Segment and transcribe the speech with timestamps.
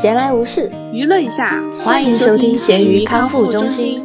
[0.00, 4.02] 闲来无事，娱乐一下，欢迎收听咸鱼康复中心。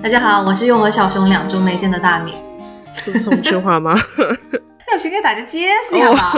[0.00, 2.34] 大家好，我是又和小熊两周没见的大米。
[2.94, 3.98] 这是重庆话吗？
[4.86, 5.58] 那我先给大家解
[5.90, 6.32] 释一下吧。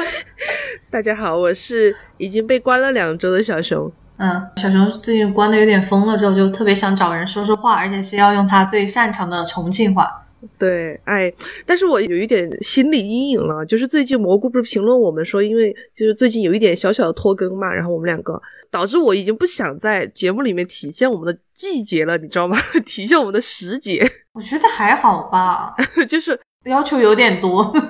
[0.92, 3.90] 大家好，我是已经被关了两周的小熊。
[4.18, 10.25] 嗯，小熊最近关的有点疯了，之后就特别想找人说说话，而且是要用他最擅长的重庆话。
[10.58, 11.32] 对，哎，
[11.64, 22.56] 但是我有一点心理阴影了，就是最近蘑菇不是评论我们说，因为就是最近有一点小小的拖更嘛，然后我们两个导致我已经不想在节目里面体现我们的季节了，你知道吗？
[22.86, 25.74] 体现我们的时节， 我觉得还好吧，
[26.08, 27.72] 就是要求有点多。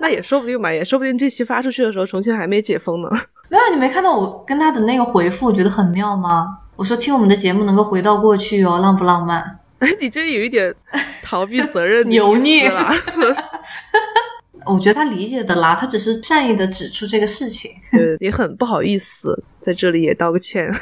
[0.00, 3.08] 那也说不定嘛，也说不定这期发出去的时候，重庆还没解封呢。
[3.48, 6.58] 没有，你没看到我跟他的那个回复，我觉得很妙吗？
[6.74, 9.58] 我说听我们的节目能够回到过去哦，浪不浪漫？
[10.00, 10.74] 你这有一点
[11.22, 12.88] 逃避责任油腻了。
[14.64, 17.72] 我觉得他理解的啦，他只是善意的指出这个事情。
[17.90, 20.72] 对，也很不好意思，在这里也道个歉。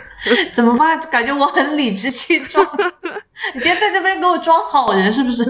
[0.52, 1.00] 怎么办？
[1.10, 2.62] 感觉我很理直气壮。
[3.54, 5.42] 你今天在这边给我装好人是不是？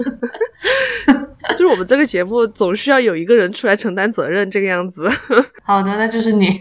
[1.51, 5.09] 就是我们这个节目总需要有一个人出来承担责任，这个样子。
[5.63, 6.57] 好的，那就是你。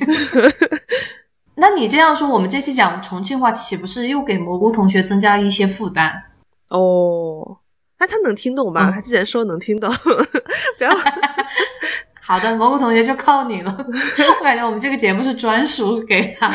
[1.54, 6.24] 那你这样说，我们这期讲重庆话，岂不是又给蘑菇同学增加了一些负担？
[6.70, 7.58] 哦，
[7.98, 8.90] 那他能听懂吧？
[8.92, 9.92] 他之前说能听懂，
[10.78, 10.90] 不要。
[12.20, 13.76] 好的，蘑菇同学就靠你了。
[14.38, 16.48] 我感觉我们这个节目是专属给他，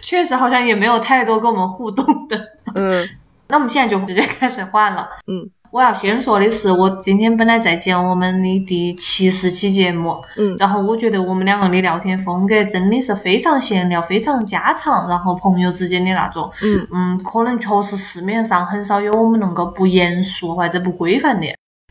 [0.00, 2.40] 确实好像也没有太多跟我们互动的。
[2.74, 3.06] 嗯，
[3.48, 5.08] 那我们现在就直接开始换了。
[5.26, 5.50] 嗯。
[5.70, 16.86] 我要先说的是，我今天本来在剪我们的第七十期节目，嗯，然后我觉得我们两个的聊天风格真的是非常闲聊，非常家常，然后朋友之间的那种，嗯。
[16.90, 21.46] 嗯，可能确实市面上很少有我们能够不严肃或者不规范的。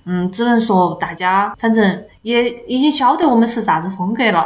[0.08, 4.46] 嗯，只能说大家反正也已经晓得我们是啥子风格了，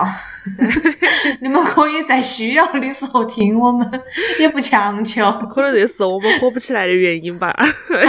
[1.39, 3.87] 你们可以在需要的时候听我们，
[4.39, 5.31] 也不强求。
[5.53, 7.55] 可能这是我们火不起来的原因吧。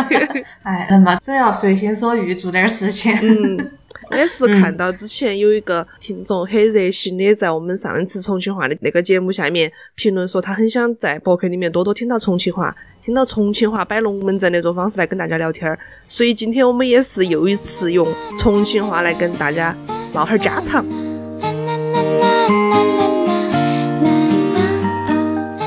[0.65, 3.15] 哎，人嘛，总要随心所欲做点事情。
[3.23, 3.71] 嗯。
[4.17, 15.79] 也是看到之前有一个听众很热心的，在我们上一次重庆话的那个节目下面评论说，他很想在博客里面多多听到重庆话，听到重庆话摆龙门阵那种方式来跟大家聊天儿。
[16.07, 18.07] 所以今天我们也是又一次用
[18.39, 19.77] 重庆话来跟大家
[20.13, 20.85] 唠哈儿家常。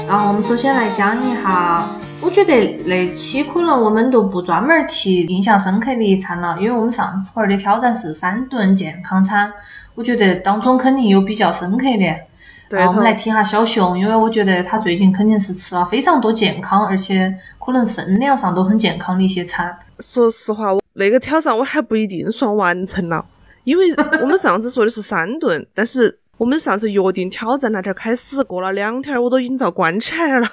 [0.07, 2.04] 然后我们首先来讲一下。
[2.25, 9.53] 我觉得那期可能我们都不专门提印象深刻的一餐了，因为我们上次玩的挑战是三顿健康餐，
[9.93, 12.15] 我觉得当中肯定有比较深刻的。
[12.67, 17.31] 对，我们来听下小熊，因为我觉得他最近肯定是吃了非常多健康，而且
[17.63, 19.77] 可能分量上都很健康的一些餐。
[19.99, 23.23] 说实话，我那个挑战我还不一定算完成了，
[23.65, 30.49] 因为我们上次说的是三顿，但是我们上次约定挑战那天开始，过了两天我都已经遭关起来了。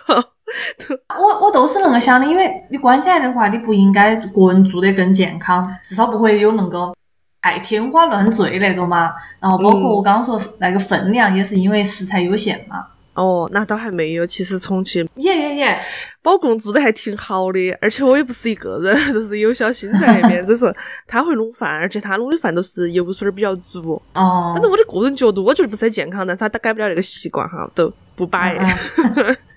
[1.19, 6.93] 我我都是那个想的，因为你关起来的话，你不应该个人做得更健康，至少不会有那个
[7.41, 9.13] 爱天花乱坠那种嘛。
[9.41, 12.87] 然后包括我刚刚说那个分量，也是因为食材有限嘛。
[13.15, 14.27] 哦，那倒还没有。
[14.27, 15.79] 其实重庆耶耶耶，
[16.23, 20.75] 保供做的还挺好的，而且我也不是一个人，就是有小新在那边， 就是
[21.07, 24.01] 他会弄饭，而且他弄的饭都是油水比较足。
[24.15, 28.57] 哦，反正我的个人角度，我觉得不是很健康，但是他改不了那个习惯哈，都不摆。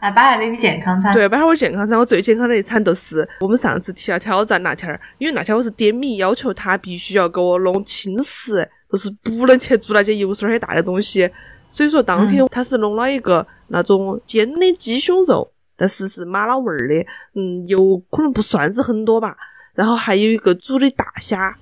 [0.00, 1.12] 来摆下你的健康餐。
[1.14, 1.98] 对，摆下我健康餐。
[1.98, 11.30] 我最健康的一餐就是我们上次提了挑战那天儿，因为那天我是点名要求他必须要给我弄轻食，就是不能去做那些油水很大的东西。
[11.70, 16.94] 所以说当天他是弄了一个那种煎的鸡胸肉，但是是麻辣味儿的，
[17.34, 19.36] 嗯，油可能不算是很多吧。
[19.74, 21.56] 然后还有一个煮的大虾，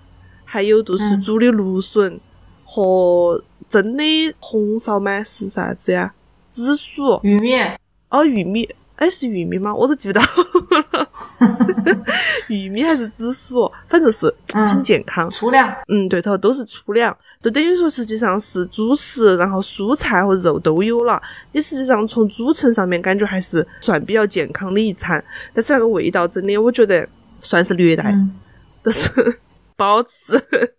[0.45, 2.21] 还有就是煮的芦笋
[2.65, 6.13] 和蒸的红烧吗是啥子呀？
[6.53, 7.57] 紫薯、玉米。
[8.11, 9.75] 哦，玉米，哎，是玉米吗？
[9.75, 10.23] 我都记不到，
[12.49, 15.29] 玉米还是紫薯，反正是很健康。
[15.31, 21.21] 粗粮，嗯，对头，都是粗粮，就等于说实际上是主食，然后蔬菜和肉都有了。
[21.53, 27.09] 你实际上从组成上面感觉还是算比较健康的一餐，但是那个味道真的，我觉得
[27.41, 28.15] 算是虐待，
[28.83, 29.11] 都是
[29.75, 30.39] 不好吃，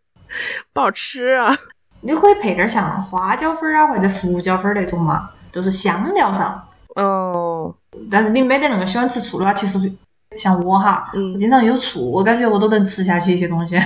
[0.71, 1.57] 不好吃啊！
[2.01, 6.61] 你可以配点像花椒粉啊或者胡椒粉那种嘛，就是香料上。
[6.95, 7.73] 哦，
[8.11, 9.79] 但是你没得那个喜欢吃醋的话，其实
[10.35, 13.77] 像我哈，我经常有醋，我感觉我都能吃下去一些东西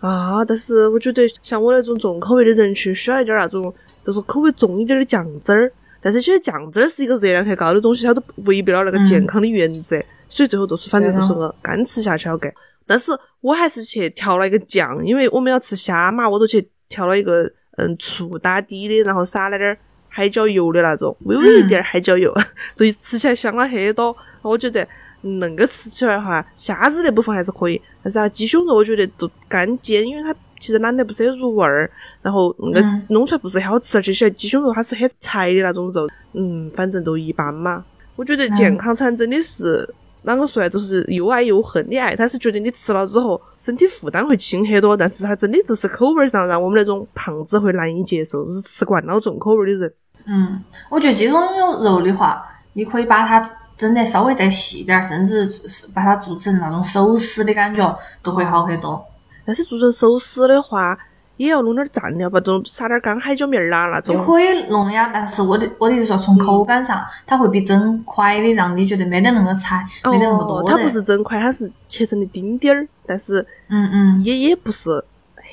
[0.00, 0.44] 啊。
[0.48, 3.72] 但是我觉得像我那种重口味的人群，需要一点那种
[4.04, 5.72] 就是口味重一点的酱汁儿。
[6.00, 12.38] 但是其实酱汁儿是一个热量很高的东西，它都违背了那个健康的原则，所以最后都是反正就是我干吃下去了。
[12.86, 19.76] 但是我还是去调了一个酱，因为我们要吃虾嘛，我都去调了一个嗯醋打底的，然后撒了点儿
[20.16, 22.32] 海椒油的那种，微微一点儿海椒油，
[22.74, 24.16] 所以吃起来香了很多。
[24.40, 24.86] 我觉得
[25.22, 31.90] 恁个吃起来哈，虾子那部分还是可以，但是啊鸡胸肉我觉得都干煎，因为它其实懒得不是很入味儿，
[32.22, 37.84] 然后那个嗯弄出来不是很好吃，而且鸡胸肉它是很柴的那种肉，嗯，反正都一般嘛。
[38.16, 39.86] 我觉得健康餐真的是。
[40.26, 40.68] 啷个说呢？
[40.68, 42.16] 就是又爱又恨的爱。
[42.16, 49.94] 他是觉得你吃了之后身体负担会轻很多，但是它真的就是口味上让我们那种胖子会难以接受，就是吃惯了重口味的人。
[50.26, 51.40] 嗯，我觉得鸡胸
[51.82, 52.44] 肉的话，
[52.74, 53.42] 你可以把它
[53.76, 59.04] 整得稍微再细点儿，甚至是把它做成那种手撕的感觉，都会好很多。
[59.44, 60.98] 但是做成手撕的话，
[61.36, 64.16] 也要弄点蘸料吧，种撒点干海椒面儿啦那种。
[64.16, 74.24] 你可以弄呀，但是我的我的意思说，从口感上，它会比整块的让你觉得没得那么柴，没得那么多哦，它不是整块，它是切成的丁丁儿，但是嗯嗯。
[74.24, 74.90] 也也不是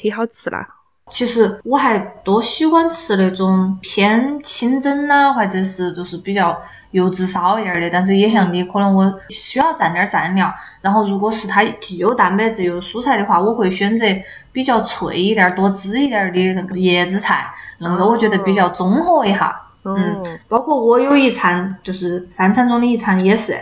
[0.01, 0.67] 很好吃啦。
[1.13, 7.87] 其实我还多喜欢吃那种偏清蒸呐、或者是就是比较油脂少一点儿的。
[7.91, 10.51] 但是也像你，可能我需要蘸点儿蘸料。
[10.81, 14.03] 然后如果是它既有蛋白质又有蔬菜的话，我会选择
[14.51, 17.45] 比较脆一点儿、多汁一点儿的那个叶子菜，
[17.77, 19.61] 那个我觉得比较综合一下。
[19.83, 23.55] 嗯嗯，包括我有一餐就是三餐中的一餐也是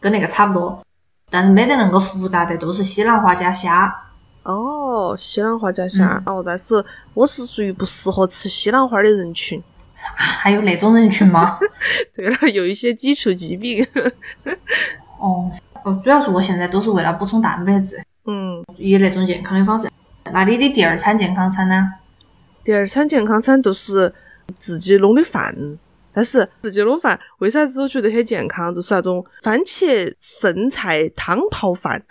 [0.00, 0.80] 跟那个差不多，
[1.28, 3.94] 但是没得那个复杂的，都是西兰花加虾。
[4.44, 6.82] 哦，西兰花加虾、嗯哦，但是
[7.14, 9.62] 我是属于不适合吃西兰花的人群。
[9.96, 11.58] 还有那种人群吗？
[12.14, 13.86] 对了，有一些基础疾病。
[15.18, 15.50] 哦，
[15.82, 19.88] 哦，主要是我现在都是为了补充蛋白质，嗯，以那种健康的方式。
[20.30, 21.92] 那你的第二餐健康餐呢？
[22.62, 24.12] 第二餐健康餐都是
[24.54, 25.54] 自己弄的饭，
[26.12, 28.74] 但是自己弄饭为啥子我觉得很健康？
[28.74, 32.02] 就是那种番茄剩菜汤泡饭。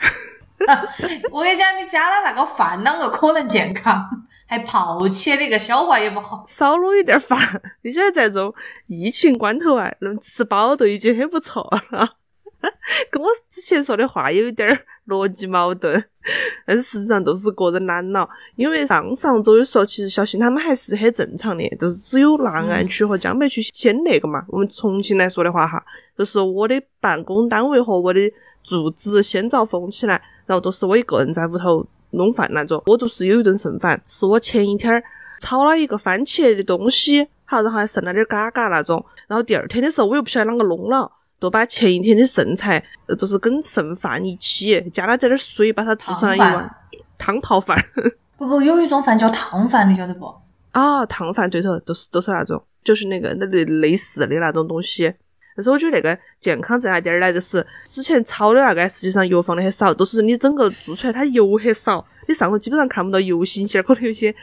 [1.32, 4.08] 我跟你讲，你加了那个饭，啷个可能健康？
[4.46, 6.46] 还泡起那个消化也不好。
[6.48, 7.40] 少弄一点饭，
[7.82, 8.54] 你晓得在这种
[8.88, 12.18] 疫情关头啊，能吃饱都已经很不错了。
[13.12, 16.02] 跟我之前说的话有一点儿逻辑矛盾，
[16.66, 18.30] 但是事实上都是个人懒了。
[18.56, 24.46] 因为上上周的时候，其实小新他们还是很正常的，就是只有南岸区和江北区先那个嘛。
[24.48, 25.84] 我们重庆来说的话哈，
[26.18, 28.22] 就是我的办公单位和我的
[28.64, 32.82] 住址先遭封起来，然后都是我一个人在屋头弄饭那种。
[32.86, 35.04] 我都是有一顿剩饭，是我前一天儿
[35.40, 39.04] 炒了一个番茄的东西，好，然后还剩了点嘎嘎那种。
[39.28, 46.76] 然后第二天的时候，我又不晓得啷个弄了，就把前一天的剩菜，呃就是跟剩饭一起，加了点点水，把它做成了一碗
[47.18, 47.78] 汤泡饭。
[48.38, 50.34] 不不，有一种饭叫汤饭，你晓得不？
[50.72, 55.14] 啊，汤饭对头，都是都是那种，就是那个那类类似的那种东西。
[55.56, 57.32] 但是我觉得那个健康在哪点儿呢？
[57.32, 64.34] 就是之前炒的那个，实际上油放的很少，都是你整个做出来它油很少，你上头基本上看不到油腥线儿，可能有些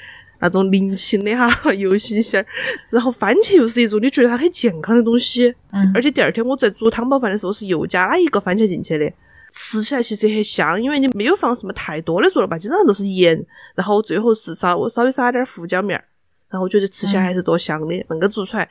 [0.41, 2.47] 那种零星的哈 油腥线儿。
[2.91, 9.13] 然后番茄又是一种你觉得它很健康的东西，嗯，而且第二天我在煮汤包饭的时候是又加了一个番茄进去的，
[9.51, 16.05] 吃起来其实也很香，因为你没有放什么太多的佐料吧，基本上都是盐，然后最后是稍稍微撒点胡椒面儿，
[16.49, 18.69] 然后我觉得吃起来还是多香的，那个做出来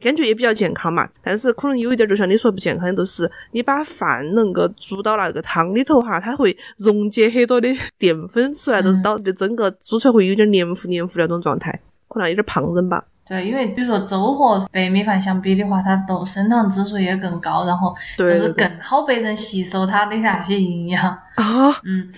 [0.00, 1.08] 感觉也比较健康嘛。
[1.22, 7.68] 但是可能有一点就像你说不健康的，就是你把饭能够煮到那个汤里头哈，它会溶解很多的
[7.98, 13.04] 淀粉出来，就是嗯导致的整个煮出来会有点黏糊黏糊的那种状态，可能有点胖人吧。
[13.26, 21.04] 对，因为比如说粥和白米饭相比的话，它都升糖指数也更高，然后就是更好被人吸收它的那些营养。
[21.34, 22.08] 啊，嗯，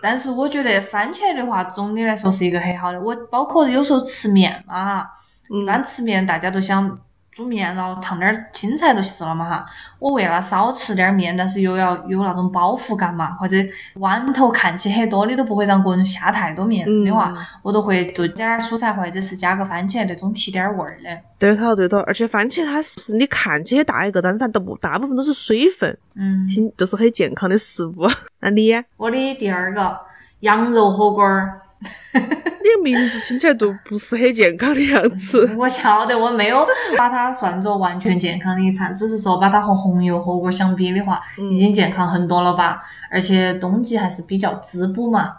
[0.00, 2.98] 但是我觉得番茄的话，总的来说是一个很好的。
[2.98, 5.10] 我包括有时候吃面嘛哈，
[5.50, 6.98] 一嗯般吃面大家都想
[7.34, 9.66] 煮面，然后烫点儿青菜就是了嘛哈。
[9.98, 13.56] 我为了少吃点儿面，但是又要有那种饱腹感嘛，或者
[13.94, 21.10] 碗头看起很多，你都不会让个人下太多面的话，嗯我都会炖点儿蔬菜或者是加个番茄那种提点儿味儿的。
[21.38, 28.08] 对头对头，而且番茄它是你看起很大一个，但是它都不大部分都是水分，嗯，挺就是很健康的食物。
[28.40, 28.84] 那你呀？
[28.96, 29.98] 我的第二个
[30.40, 31.60] 羊肉火锅儿。
[32.14, 35.54] 你的名字听起来都不是很健康的样子。
[35.56, 36.66] 我晓得，我没有
[36.96, 42.80] 把它算作完全健康的一餐，只是说把它和红油火锅相比的话，嗯已经健康很多了吧。
[43.10, 45.36] 而且冬季还是比较滋补嘛。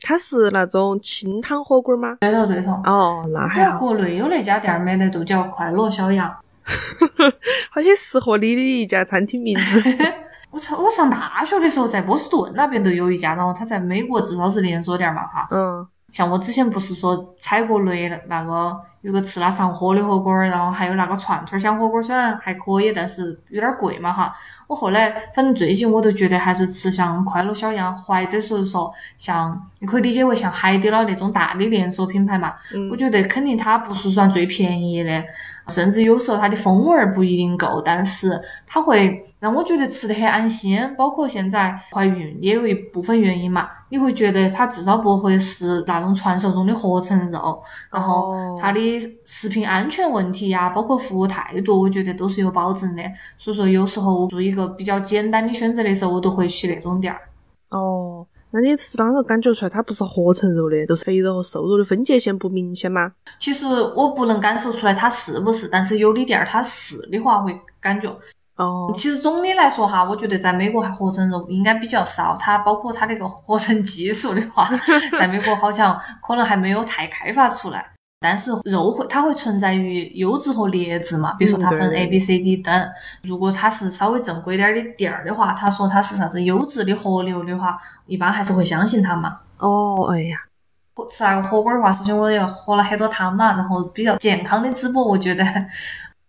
[0.00, 2.16] 它是那种清汤火锅吗？
[2.20, 2.72] 对头对头。
[2.84, 6.34] 哦，那还好，国内有那家店儿没得，就叫快乐小羊。
[7.70, 9.82] 好像适合你的一家餐厅名字。
[10.52, 10.78] 我操！
[10.78, 15.48] 我上大学的时候在波士顿那边都有一家，然后它在美国至少是连锁店儿嘛哈。
[15.50, 24.30] 嗯像我之前不是说踩过雷那个有个吃了上火的火锅儿，然后还有那个串串香火锅儿，虽然还可以，但是有点儿贵嘛哈。
[24.66, 32.52] 我后来反正最近我都觉得还是吃像快乐小羊，或者是说像你可以理解为像海底捞那种大的连锁品牌嘛。
[32.90, 35.24] 我觉得肯定它不是算最便宜的，
[35.68, 40.78] 甚至有时候它的风味儿不一定够，但是它会让我觉得吃得很安心。
[40.96, 48.80] 包括现在怀孕也有一部分原因嘛，你会觉得它至少不会是那种传说中的合成肉，然后它的
[49.24, 53.02] 食品安全问题呀，包括服务态度，我觉得都是有保证的。
[53.36, 57.20] 所以说有时候做一个比较简单的选择的时候，我都会去那种店儿。
[57.70, 63.12] 哦，那你是啷个感觉出来它不是合成肉的，就是肥肉和瘦肉的分界线不明显吗？
[63.40, 68.14] 其实我不能感受出来它是不是，但是有的店儿它是的话会感觉。
[68.56, 74.68] 哦，其实总的来说哈，我觉得在美国还合成肉应该比较少，它包括它那个合成技术的话，
[75.18, 77.86] 在美国好像可能还没有太开发出来。
[78.20, 82.88] 但是肉会它会存在于优质和劣质嘛，比如说它分 A、B、C、D 等。
[83.24, 89.38] 如果它是稍微正规点儿的店儿的话，他说它是啥子优质的和牛的话，一般还是会相信它嘛。
[89.58, 90.36] 哦，哎呀，
[91.10, 95.44] 吃那个火锅儿的话，首先我要喝了很多汤嘛，然后比较健康的淄博，我觉得。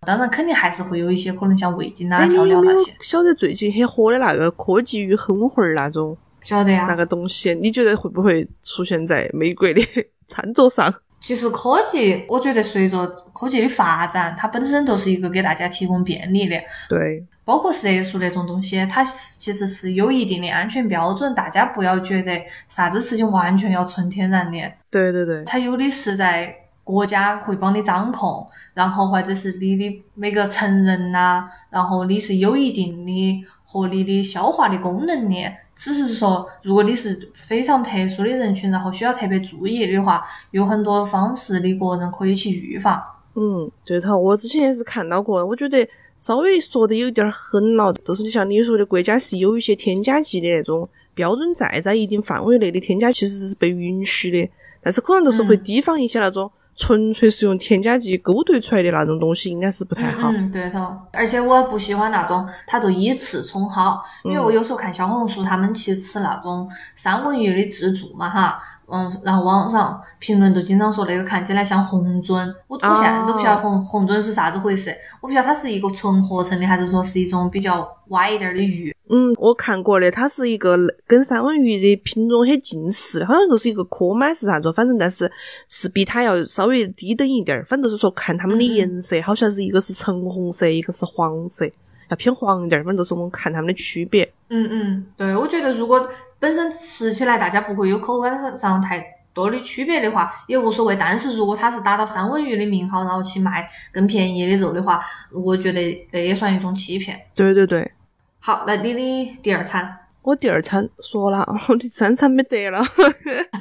[0.06, 2.94] 当然，肯定还是会有一些可能像味精啊、调料那些。
[3.02, 6.16] 晓得最近很火的那个科技与狠活儿那种？
[6.42, 6.86] 晓得呀。
[6.88, 9.82] 那个东西，你觉得会不会出现在美国的
[10.28, 10.94] 餐桌上？
[11.22, 16.58] 其实科技，我觉得随着科技的发展，它本身就是一个给大家提供便利的。
[16.90, 17.26] 对。
[17.46, 24.58] 包括色素那种东西，它其实是有一定的安全标准，大家不要觉得啥子事情完全要纯天然的。
[24.90, 25.44] 对对对。
[25.46, 26.56] 它有的是在。
[26.84, 35.36] 国家会帮你掌控，然后或者是你的每个成人呐，然后你是有一定的合理的消化的功能的，
[35.74, 40.22] 只是说如果你是非常特殊的人群，然后需要特别注意的话，
[40.52, 43.02] 有很多方式你个人可以去预防。
[43.36, 45.88] 嗯，对头，我之前也是看到过，我觉得
[46.18, 54.52] 稍微说的有点狠了，就是像你说的，国家是有一些添加剂的那种标准在，在一定范围内的添加其实是被允许的，
[54.84, 56.52] 但是可能就是会提防一些那种。
[56.76, 60.30] 纯粹是用添加剂勾兑出来的那种东西，应该是不太好。
[60.32, 60.96] 嗯，对头。
[61.12, 68.60] 而且我不喜欢那种它都以次充好，因为我有时候看小红书，他们去吃那种三文鱼的自助嘛，哈。
[68.88, 78.96] 嗯，然后网上评论都经常说那个看起来像红尊，我我现在都不晓得红红尊是啥子回事，我不晓得它是一个纯合成的，还是说是一种比较歪一点的鱼。
[79.10, 85.32] 嗯，我看过的，它是一个跟三文鱼的品种很近似的，好像就是一个科麦是啥子，反正但是
[85.68, 91.70] 是比它要稍微低等一点儿，反正就是说看它们的颜色，好像是一个是橙红色，一个是黄色。
[92.10, 94.24] 要偏黄一点，反正都是我们看它们的区别。
[94.50, 100.96] 嗯嗯，对，我觉得如果本身吃起来大家不会有口感上太多的区别的话，也无所谓。
[100.96, 105.00] 但是如果它是打到三文鱼的名号，然后去卖更便宜的肉的话，
[105.32, 107.20] 我觉得那也算一种欺骗。
[107.34, 107.92] 对对对。
[108.40, 109.98] 好，那你的第二餐？
[110.22, 112.84] 我第二餐说了， 我的三餐没得了。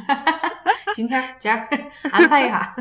[0.94, 1.66] 今天今儿
[2.12, 2.74] 安排一下。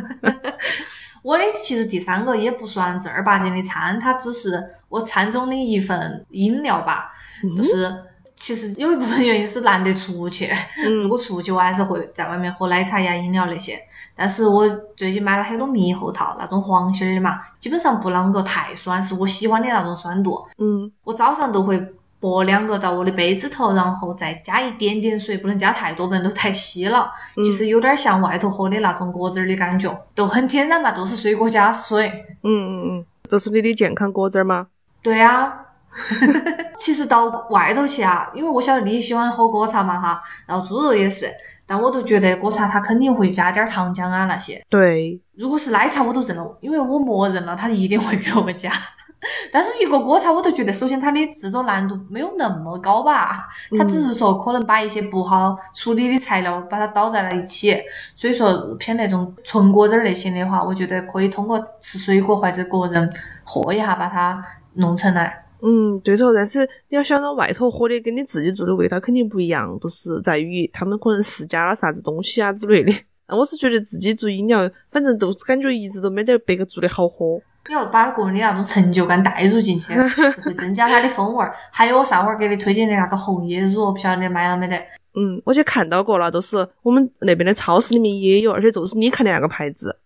[1.21, 7.11] 我的其实第三个也不算正儿八经的餐，它只是我餐中的一份饮料吧。
[7.55, 7.95] 就是
[8.35, 10.49] 其实有一部分原因是难得出去，
[11.03, 13.79] 如果出去我还是会在外面喝奶茶呀、饮料那些。
[14.15, 20.45] 但是我最近买了很多猕猴桃，那种黄心儿的嘛，基本上不啷个太酸，是我喜欢的那种酸度。
[20.57, 21.93] 嗯，我早上都会。
[22.21, 27.09] 剥两个到我的杯子头，然后再加一点点水，不能加太多，不然都太稀了。
[27.43, 32.07] 其实有点像外头喝的那种果汁儿的感觉，都很天然嘛，都是水果加水。
[32.43, 34.67] 嗯嗯嗯，这是你的健康果汁儿吗？
[35.01, 35.57] 对啊。
[36.77, 41.29] 其实到外头去啊，因为我晓得你喜欢喝果茶嘛哈，然后猪肉也是，
[41.65, 44.63] 但我都觉得果茶它肯定会加点糖浆啊那些。
[44.69, 45.19] 对。
[45.35, 48.71] 如果是奶茶我都认了，因为我默认了它一定会给我们加。
[49.51, 53.47] 但是一个果茶，我都觉得，首先它的制作难度没有那么高吧，
[53.77, 57.77] 它只是说可能把一些不好处理的材料把它倒在了一起，
[58.15, 63.13] 所以说偏那种纯果汁类型的话，我觉得可以通过吃水果或者个人
[63.43, 65.45] 喝一下把它弄成来。
[65.61, 66.33] 嗯，对头。
[66.33, 72.91] 但是你要想到外头喝的跟你自己做的味道肯定不一样，都是在于他们可能是加了啥子东西啊之类的。
[73.37, 77.39] 我是觉得自己做饮料，反正都感觉一直都没得别个做的好喝。
[77.67, 79.93] 你要把个人的那种成就感带入进去，
[80.43, 81.53] 会增加它的风味儿。
[81.69, 84.75] 还有我上回儿给你推荐的那个红叶乳，不晓得你买了没得？
[85.13, 89.97] 嗯，我去看到过了，都是我们那边的超市里面也有，而且就是你看的那个牌子。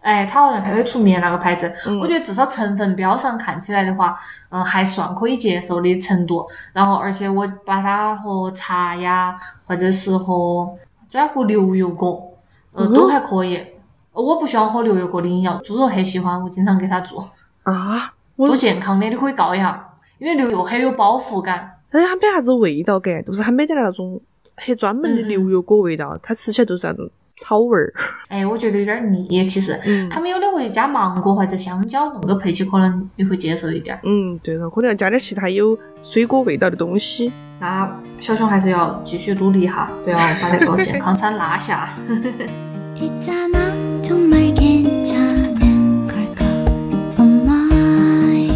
[0.00, 1.72] 哎，它好像还会出面那个牌子。
[2.00, 4.16] 我觉得至少成分标上看起来的话，
[4.50, 6.46] 嗯，还算可以接受的程度。
[6.72, 9.36] 然后，而且我把它和茶呀，
[9.66, 10.76] 或者是和
[11.08, 12.38] 加过牛油果，
[12.74, 13.60] 嗯，都还可以。
[14.22, 17.30] 我不喜欢喝牛油果的饮料，猪肉很喜欢，我经常给他做，
[17.64, 21.72] 啊，我多健康的，你可以告一下，因为牛油很有饱腹感。
[21.90, 24.20] 但是它没啥子味道感，就是它没得那种
[24.56, 27.92] 很专门的牛油果味道，它吃起来都是那种草味儿。
[28.28, 29.78] 哎，我觉得有点腻，其实。
[29.86, 34.00] 嗯他们有的会加芒果或者香蕉恁个配起，可能你会接受一点儿。
[34.04, 37.32] 嗯，对了，可能要加点其他有水果味道的东西。
[37.60, 41.88] 那小熊还是要继续努力哈，不要把那个健康餐落下。
[44.05, 46.45] 있잖아 정말 괜찮은 걸까
[47.17, 48.51] Oh my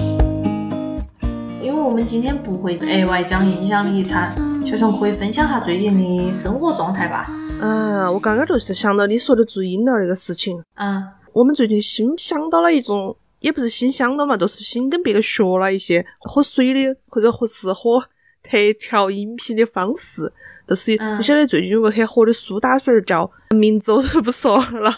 [1.61, 4.35] 因为我们今天不会额外讲影响力餐，
[4.65, 7.27] 小熊可以分享下最近的生活状态吧。
[7.59, 18.01] 啊，我刚刚就是想到你说的做饮料那个事情，嗯，我们最近新想到了一种，也不是新想到嘛，都是新跟别个学了一些喝水的，或者喝是喝
[18.43, 20.31] 特调饮品的方式。
[20.70, 24.94] 就是嗯你晓得最近有个很火的苏打水儿叫名字我都不说了，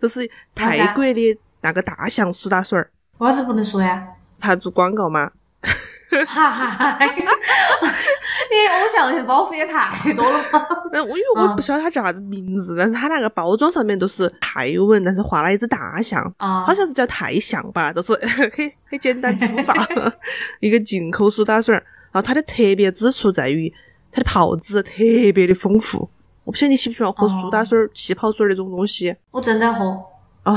[0.00, 4.02] 就是泰国的那个大象苏打水儿，为啥子不能说呀？
[4.40, 5.30] 怕做广告吗。
[6.26, 6.98] 哈哈哈！
[7.06, 7.14] 你
[8.68, 10.66] 偶像包袱也太多了吧？
[10.92, 18.50] 那我因为我嗯不晓得它叫啥子名字，但是它那个包装上面都是泰文，但是画了一只大象，啊，好像是叫泰象吧，就是 很
[18.90, 19.74] 很简单粗暴
[20.60, 21.82] 一个进口苏打水儿。
[22.12, 23.72] 然后它的特别之处在于
[24.12, 24.92] 它的泡子特
[25.34, 26.08] 别的丰富。
[26.44, 29.84] 我不晓得你喜不喜欢喝苏打水儿、气泡水儿那种东西我正在喝。
[30.44, 30.56] 哦，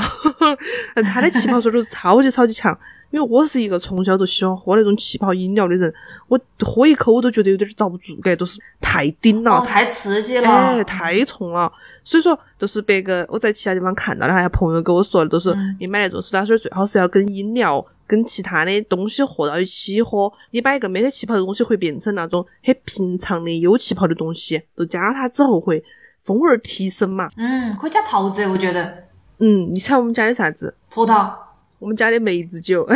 [0.94, 2.78] 但 它的气泡水都是超级超级强。
[3.12, 5.94] 因为我是一个从小就喜欢喝那种气泡饮料的人，
[6.28, 10.50] 我喝一口我都觉得有点遭不住，感都是太顶了，哦，太刺激了！
[10.50, 11.72] 哎，太冲了。
[12.04, 20.32] 所以说，就是别个我在其他地方看到的，还有朋友跟我说的，都是嗯你买那种苏打水最好是要跟饮料、跟其他的东西和到一起喝。
[20.52, 25.84] 你把一个没得气泡的东西会变成那种很平常的有气泡的东西，就加它之后会
[26.22, 27.30] 风味儿提升嘛。
[27.38, 29.06] 嗯，可以加桃子，我觉得
[29.40, 30.76] 嗯，你猜我们家的啥子？
[30.90, 31.32] 葡萄。
[31.80, 32.88] 我们家的梅子酒。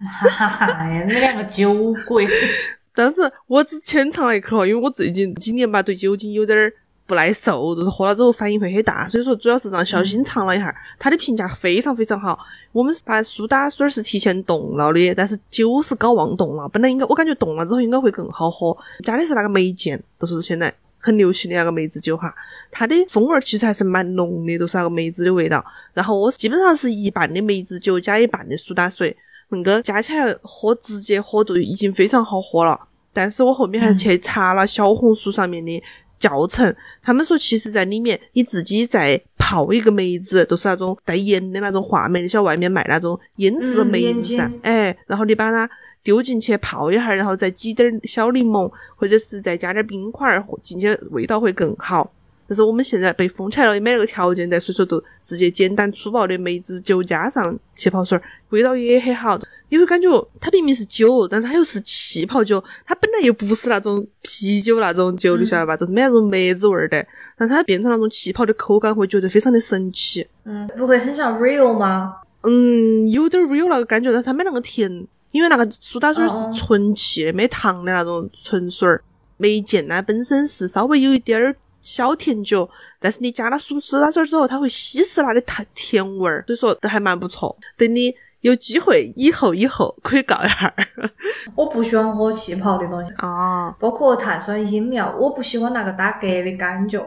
[0.00, 0.66] 哈哈哈！
[0.78, 2.26] 哎呀，你两个酒鬼。
[2.94, 6.72] 但是我只浅尝了一口，因为我最近几年吧对酒精有点儿
[7.06, 12.38] 不耐受，就是喝了之后反应会很大，所以说主要是让小新尝了一下，他的评价非常非常好。
[12.72, 18.76] 我们把苏打水是提前冻了的，但是酒是搞忘冻了，本来应该我感觉冻了之后应该会更好喝。
[19.04, 22.34] 加的是那个梅见，就是现在很流行的那个梅子酒哈，
[22.70, 25.64] 它的风味儿其实还是蛮浓的，都是那个梅子的味道。
[25.92, 29.14] 然后我基本上是一半的梅子酒加一半的苏打水，
[29.50, 32.80] 那个加起来喝直接喝就已经非常好喝了。
[33.12, 35.80] 但是我后面还去查了小红书上面的
[36.24, 45.68] 教程，他们说其实在里面你自己再泡一个梅子，都是那种带盐的那种话梅，你晓得外面卖那种腌制梅子噻，嗯哎，然后你把它
[46.02, 52.10] 丢进去泡一下，然后再挤点儿小柠檬，或者是再加点儿冰块儿进去，味道会更好。
[52.46, 59.38] 但是我们现在被封起来了，也没那个条件在，所以说都直接简单粗暴的梅子酒加上气泡水儿，味道也很好。
[59.70, 60.08] 你会感觉
[60.40, 65.76] 它明明是酒，但是它又是气泡酒，它本来又不是那种啤酒那种酒，你晓得吧？
[65.76, 67.04] 就是没那种梅子味儿的，
[67.36, 70.24] 但它变成那种气泡的口感，会觉得非常的神奇。
[70.44, 72.14] 嗯，不会很像 real 吗？
[72.42, 74.88] 嗯，有点儿有那个感觉，但它没那个甜，
[75.32, 79.02] 因为那个苏打水是纯气的，没糖的那种纯水儿。
[79.36, 82.68] 梅见呢本身是稍微有一点儿小甜酒，
[82.98, 87.56] 但是你加了苏苏打水儿之后，它会稀释它的甜甜味儿，所以说都还蛮不错。
[87.76, 90.74] 等你有机会以后以后可以告一下儿
[91.54, 93.70] 我不喜欢喝气泡的东西，啊。
[93.78, 97.00] 包括碳酸饮料，我不喜欢那个打嗝的感觉。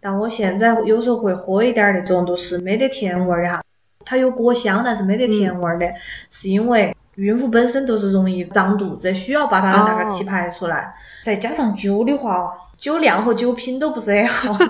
[0.00, 3.62] 但我现在有时候会喝一点儿那种，就是没得甜味儿的哈，
[4.04, 5.86] 它有果香，但是没得甜味儿的，
[6.30, 10.94] 是因为孕妇本身都是容易胀肚子，需要把它的那个气排出来。
[11.24, 14.56] 再加上酒的话，酒量和酒品都不是很好。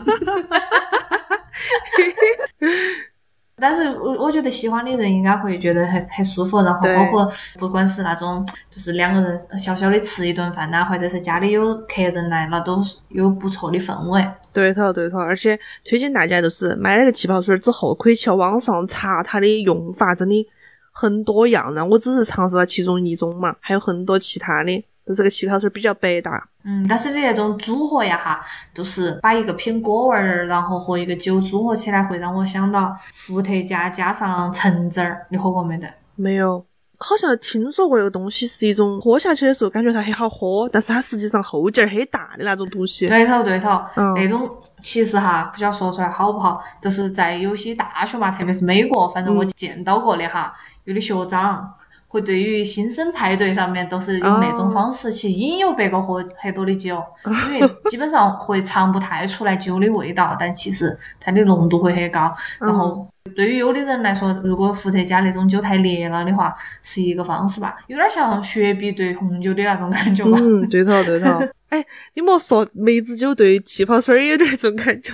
[3.60, 14.24] 但是我我觉得喜欢的人应该会觉得很很舒服，然后包括不管是那种就是两个人小小的吃一顿饭呐，或者是家里有客人来了，都是有不错的氛围。
[14.52, 20.48] 对头对头，而且推荐大家就是买了个气泡水儿之后，可以去网上查它的用法，真的
[20.92, 21.74] 很多样。
[21.74, 24.84] 然后我只是尝试了其中一种嘛，还有很多其他的。
[25.04, 35.88] 就这个气泡水比较百搭，嗯，但是你那种组合呀哈，就是把一个苹果味儿，然后和一个酒组合起来，会让我想到伏特加加上橙汁儿，你喝过没得？
[36.14, 36.66] 没有，
[36.98, 43.08] 好像听说过那个东西是一种喝下去的时候感觉它很好喝，但是它实际上后劲儿很大的那种东西。
[43.08, 44.46] 对头对头，嗯那种
[44.82, 50.52] 其实哈，不晓得说出来好不好，就是在有些大学嘛，特别是美国，反正我嗯见到过的哈，
[50.84, 51.72] 有的学长
[52.08, 57.02] 会对于新生派对上面都是用那种方式去引诱别个喝很多的酒，
[57.46, 62.32] 因为基本上会尝不太出来酒的味道，但其实它的浓度会很高。
[62.58, 70.38] 然后对于有的人来说，如果伏特加那种酒太烈了的话，是一个方式吧，有点像雪碧对红酒的那种感觉嘛。
[70.40, 71.40] 嗯，对头对头。
[71.68, 75.12] 哎，你莫说梅子酒对气泡水也有点这种感觉。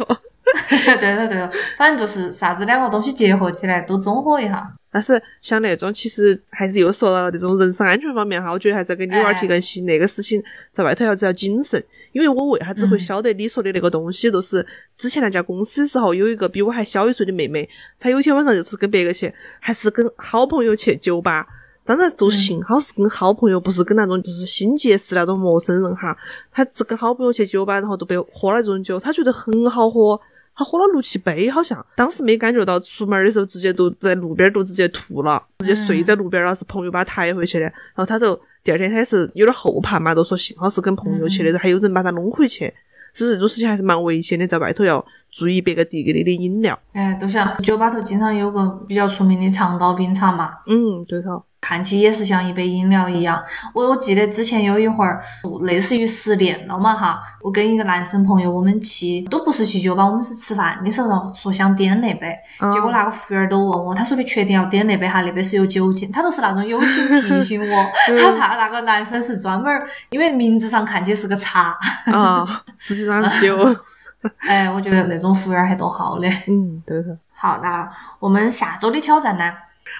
[1.00, 4.72] 对头对头，反正就是啥子两个东西结合起来都综合一下。
[4.90, 9.84] 但是像那种，其实还是又说到那种人身安全方面哈，我觉得还是要给女娃提个醒。
[9.84, 10.40] 那个事情
[10.70, 14.64] 在外头要子要谨慎，因为我为啥子会晓得你说的那个东西，就是
[14.96, 21.44] 之前那家公司的时候，有一个比我还小一岁的妹妹，她有一天晚上就是跟别个去，还是跟好朋友去酒吧。
[21.84, 26.16] 当然，就幸好是跟好朋友，不是跟那种就是新结识那种陌生人哈。
[26.52, 30.18] 她是跟好朋友去酒吧，然后都被喝了这种酒，她觉得很好喝。
[30.56, 37.64] 他喝了六七杯，好像当时没感觉到，出门的时候直接都在路边都直接吐了，直接睡在路边了，是朋友把他抬回去的。
[37.64, 42.72] 然后他就第二天他也是有点后怕嘛，都说幸好是跟朋友去的，还有人把他弄回去。
[43.12, 46.76] 其实这种事情还是蛮危险的，在外头要注意别个递给你的饮料。
[46.94, 50.52] 哎，都像酒吧头经常有个比较出名的长岛冰茶嘛。
[50.66, 51.40] 嗯，对头。
[51.64, 53.42] 看起也是像一杯饮料一样。
[53.72, 55.24] 我我记得之前有一会儿，
[55.62, 57.22] 类似于失恋了嘛哈。
[57.40, 62.36] 我跟一个男生朋友，我们去都不是去酒吧，我们是吃饭的时候说想点那杯，
[62.70, 65.22] 结果那个服务员都问我，他说你确定要点那杯哈？
[65.22, 67.86] 那杯是有酒精，他都是那种友情提醒我，
[68.20, 71.74] 他怕那个男生是专门儿，因为名字上看起是个茶
[72.12, 73.56] 啊，实际上是酒。
[74.46, 76.28] 哎，我觉得那种服务员还多好的。
[76.48, 77.08] 嗯，对头。
[77.34, 79.52] 好，那我们下周的挑战呢？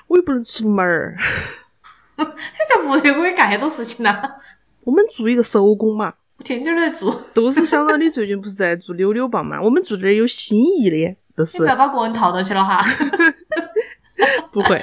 [0.07, 1.17] 我又不能出门儿，
[2.17, 4.23] 你在屋头可以干很多事情呐。
[4.85, 7.23] 我们做一个手工嘛，我天天都在做。
[7.33, 9.61] 都是想到你最近不是在做溜溜棒嘛？
[9.61, 11.59] 我们做点有新意的，都是。
[11.59, 12.85] 你不要把个人套到去了哈。
[14.53, 14.81] 不会。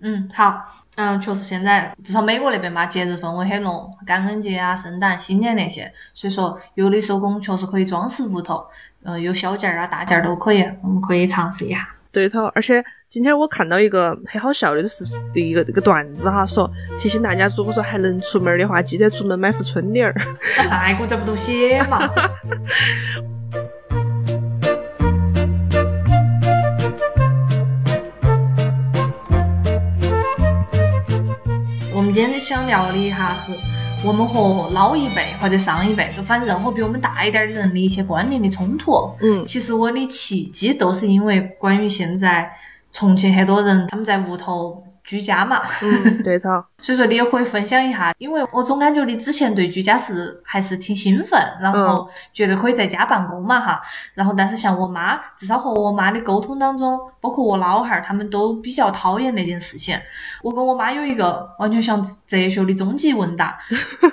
[0.00, 0.64] 嗯，好，
[0.96, 8.64] 嗯，确实现在至少美国那边嘛，节日氛围很浓，感恩节啊、圣诞、新年那些，所以说有的手工确实可以装饰屋头，
[9.02, 11.96] 嗯，有小件儿啊、大件儿都可以，我们可以尝试一下。
[12.10, 20.14] 对头，而且今天我看到一个很好笑的是的一个这个段子哈，说提醒大家，如果说还能出门的话，记得出门买副春联儿。
[20.70, 22.10] 那我这不都写嘛。
[31.94, 33.52] 我们今天想聊的一下是。
[34.04, 39.14] 我们和老一辈或者上一辈，就反正任何比我们大一点的人的一些观念的冲突。
[39.20, 42.50] 嗯，其实我的契机都是因为关于现在
[42.92, 44.84] 重庆很多人他们在屋头。
[45.04, 46.48] 居家嘛，嗯，对头。
[46.80, 53.80] 所以说你也可以分享一下，因为我总感觉你之前对居家是还是挺兴奋，然后觉得可以在家办公嘛哈。
[54.14, 59.98] 然后但是像我妈，至少和我妈的沟通当中，包括我老汉儿，他们都比较讨厌那件事情。
[60.40, 63.58] 我跟我妈有一个完全像哲学的终极问答，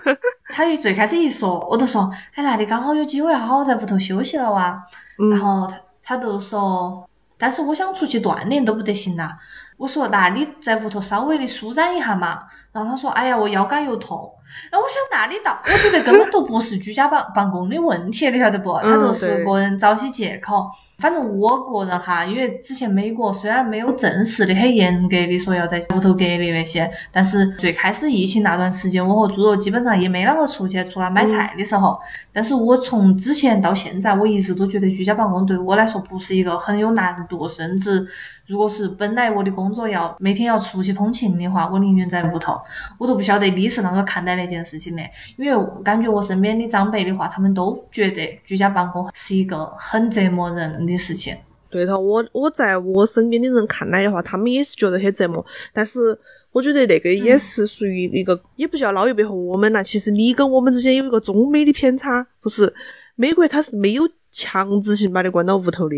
[0.51, 4.83] 她一最开始一说，我都说，哎，那你刚好有机会好好在屋头休息了哇。
[5.29, 7.07] 然后她她就说，
[7.39, 9.35] 但是我想出去锻炼都不得行呐。
[9.77, 12.43] 我说，那你在屋头稍微的舒展一下嘛。
[12.71, 14.31] 然后他说，哎呀，我腰杆又痛。
[14.71, 18.73] 那我想，那你到，我觉得根本都不是居家办办公的问题，你晓得不？
[18.79, 20.69] 他就是个人找些借口。
[20.97, 31.97] 反正我个人哈，因为之前美国虽然没有正式的很严格的说要在屋头隔离那些，但是最开始疫情那段时间，我和猪肉基本上也没啷个出去，除了买菜的时候。
[32.33, 38.07] 但是我从之前到现在，我一直都觉得居家办公对我来说不是一个很有难度，甚至。
[38.45, 42.59] 如果是本来我的工作要每天要出去通勤的话，我宁愿在屋头。
[42.97, 45.01] 我都不晓得你是啷个看待那件事情的，
[45.37, 51.35] 因为感觉我身边的长辈的话，他们都觉得居家办公是一个很折磨人的事情。
[51.69, 55.45] 对头，我我在我身边的人看来的话，他们也是觉得很折磨。
[55.71, 56.17] 但是
[56.51, 59.83] 我觉得那个也是属于一个，也不叫老一辈和我们啦。
[59.83, 62.73] 其实你跟我们之间有一个中美的偏差，就是
[63.15, 65.95] 美国它是没有强制性把你关到屋头的。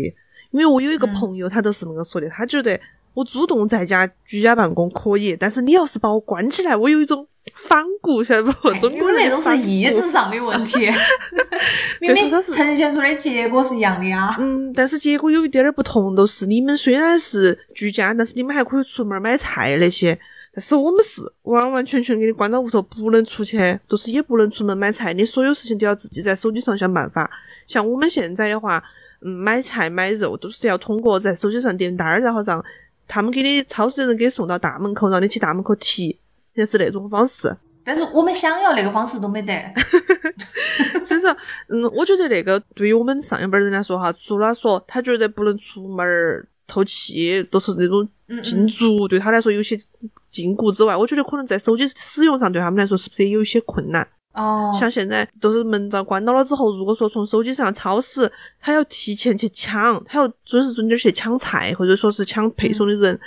[0.50, 2.78] 因为我有一个朋友，他都是那个说的，他觉得
[3.14, 8.70] 我主动在家居家办公可以，但是你要是把我关起来，我有一种反骨，晓得不？
[8.74, 10.90] 中国那种是意志上的问题，
[12.00, 14.34] 明明呈现出的结果是一样的呀。
[14.38, 20.18] 嗯，但是结果有一点点不同，都是你们虽然是居家，但是你们还可以出门买菜那些，
[20.54, 27.30] 但是我们是完完全全给你关到屋头，不能出去，就是也不能出门买菜，你所有事情都要自己在手机上想办法。
[27.66, 28.82] 像我们现在的话。
[29.24, 32.60] 嗯，买菜买肉都是要通过在手机上点单儿，然后让
[33.06, 36.18] 他们给你超市的人给送到大门口，让你去大门口提，
[36.54, 37.56] 也是那种方式。
[37.84, 39.52] 但是我们想要那个方式都没得。
[41.04, 41.36] 所以说，
[41.68, 46.06] 嗯，我觉得那个对于我们上一辈人来说哈，除了说他觉得不能出门
[46.66, 48.08] 透气，都是那种
[48.42, 49.76] 禁足，对他来说有些
[50.30, 54.06] 禁锢之外，我觉得可能在手机使用上对他们来说是不是也有一些困难？
[54.34, 63.20] 哦，像现在都是门闸关到了之后，如果说从手机上超市，他要提前去抢，他要准时准点去抢菜，或者说是抢配送的人，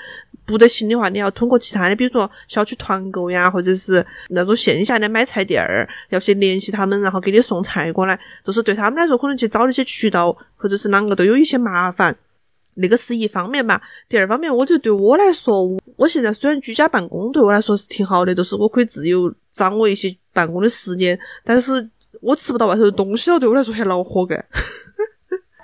[0.46, 12.16] 不得行的话，你要通过其他的，比如说小区团购呀，或者是那种线下的买菜店儿，要去联系他们，然后给你送菜过来，就是对他们来说，可能去找那些渠道或者是啷个都有一些麻烦。
[12.78, 24.44] 那个是一方面吧，第二方面，我觉得对我来说，我现在虽然居家办公对我来说是挺好的，就是我可以自由掌握一些办公的时间，但是我吃不到外头的东西了，对我来说很恼火干。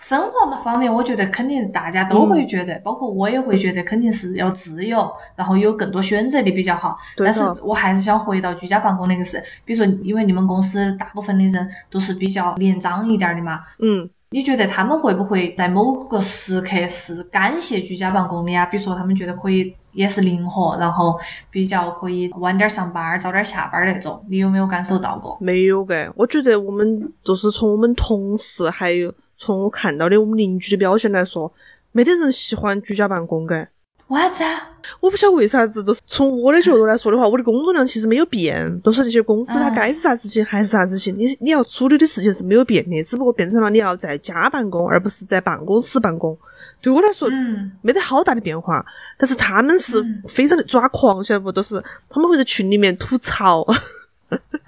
[0.02, 6.98] 生活嘛方面，我觉得肯定大家都会觉得，包括我也会觉得，肯定是要自由，然后有更多选择的比较好。
[7.16, 18.66] 对但是我还是想回到居家办公那个事，比如说，因为你们公司大部分的人都是比较年长一点儿的嘛，嗯，你觉得他们会不会在某个时刻是感谢居家办公的呀？
[18.66, 21.20] 比如说，他们觉得可以也是灵活，然后
[21.52, 25.38] 比较可以晚点儿上班儿，早点儿下班儿那种，你有没有感受到过？
[25.40, 26.12] 没有干。
[26.16, 31.52] 我觉得我们就是从我们同事，还有从我看到的我们邻居的表现来说，
[31.92, 33.68] 没得人喜欢居家办公的。
[34.10, 34.70] 为啥子啊？
[35.00, 46.38] 我不晓得为啥子，都是从我的角度来说的话，我的工作量其实没有变，都是那些公司它嗯该是啥事情还是啥事情，你你要处理的事情是没有变的，只不过变成了你要在家办公，而不是在办公室办公。
[46.80, 48.86] 对我来说，嗯，没得好大的变化，
[49.18, 51.52] 但是他们是嗯非常的抓狂，晓得不？
[51.52, 53.66] 都是他们会在群里面吐槽，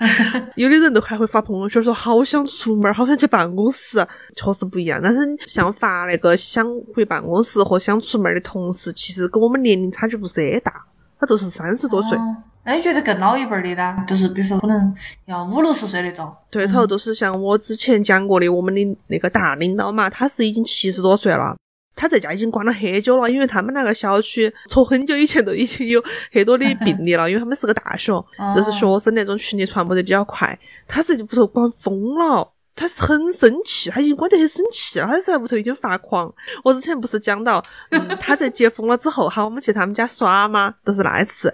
[0.55, 4.99] 有的人都还会发朋友圈说好想出门，好想去办公室，确实不一样。
[5.01, 10.73] 但是像发那个想回办公室和想出门的同事，其实跟我们年龄差距不是很大，
[11.19, 12.35] 他就是三十多岁，哦
[12.65, 14.05] 那你觉得更老一辈儿的呢？
[14.07, 16.33] 就是比如说可能要五六十岁那种。
[16.49, 21.57] 对头就是像我之前讲过的，我们的那个大领导嘛，他是已经七十多岁了。
[21.95, 30.57] 他在家已经关了很久了，因为他们那个小区从很久以前都已经有很多的病例了，因为他们是个大学，哦就是学生那种群里传播的比较快。
[30.87, 36.33] 他在屋头关疯了，他是很生气，他已经关得很生气了，他在屋头已经发狂。
[36.63, 41.53] 我之前不是讲到，嗯，他在解封了之后，好，我们去他们家耍嘛，就是那一次，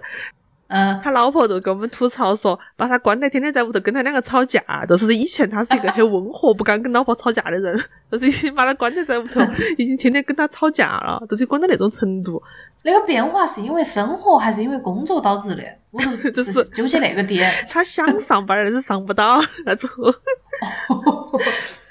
[0.70, 7.76] 嗯，他老婆就跟我们吐槽说，把他关在天天在屋头跟他两个吵架，就是以前他是一个很温和、不敢跟老婆吵架的人，
[8.10, 9.40] 就是已经把他关在在屋头，
[9.76, 12.40] 已经天天跟他吵架了，就是关到那种程度。
[12.84, 15.62] 那个变化是因为生活还是因为工作导致的？
[15.90, 17.52] 我都 是就是纠结那个点。
[17.68, 19.90] 他想上班，但是上不到那种。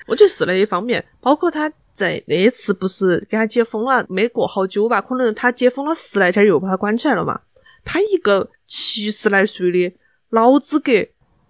[0.08, 7.39] 我觉得是那一方面，包括他在那一次不是给他解封了，没过好久吧，可能他解封了十来天又把他关起来了嘛。
[7.84, 9.94] 他一个七十来岁的
[10.30, 10.92] 老资格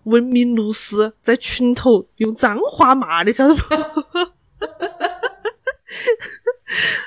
[0.03, 3.61] 文明律师，在群头用脏话骂的，晓得不？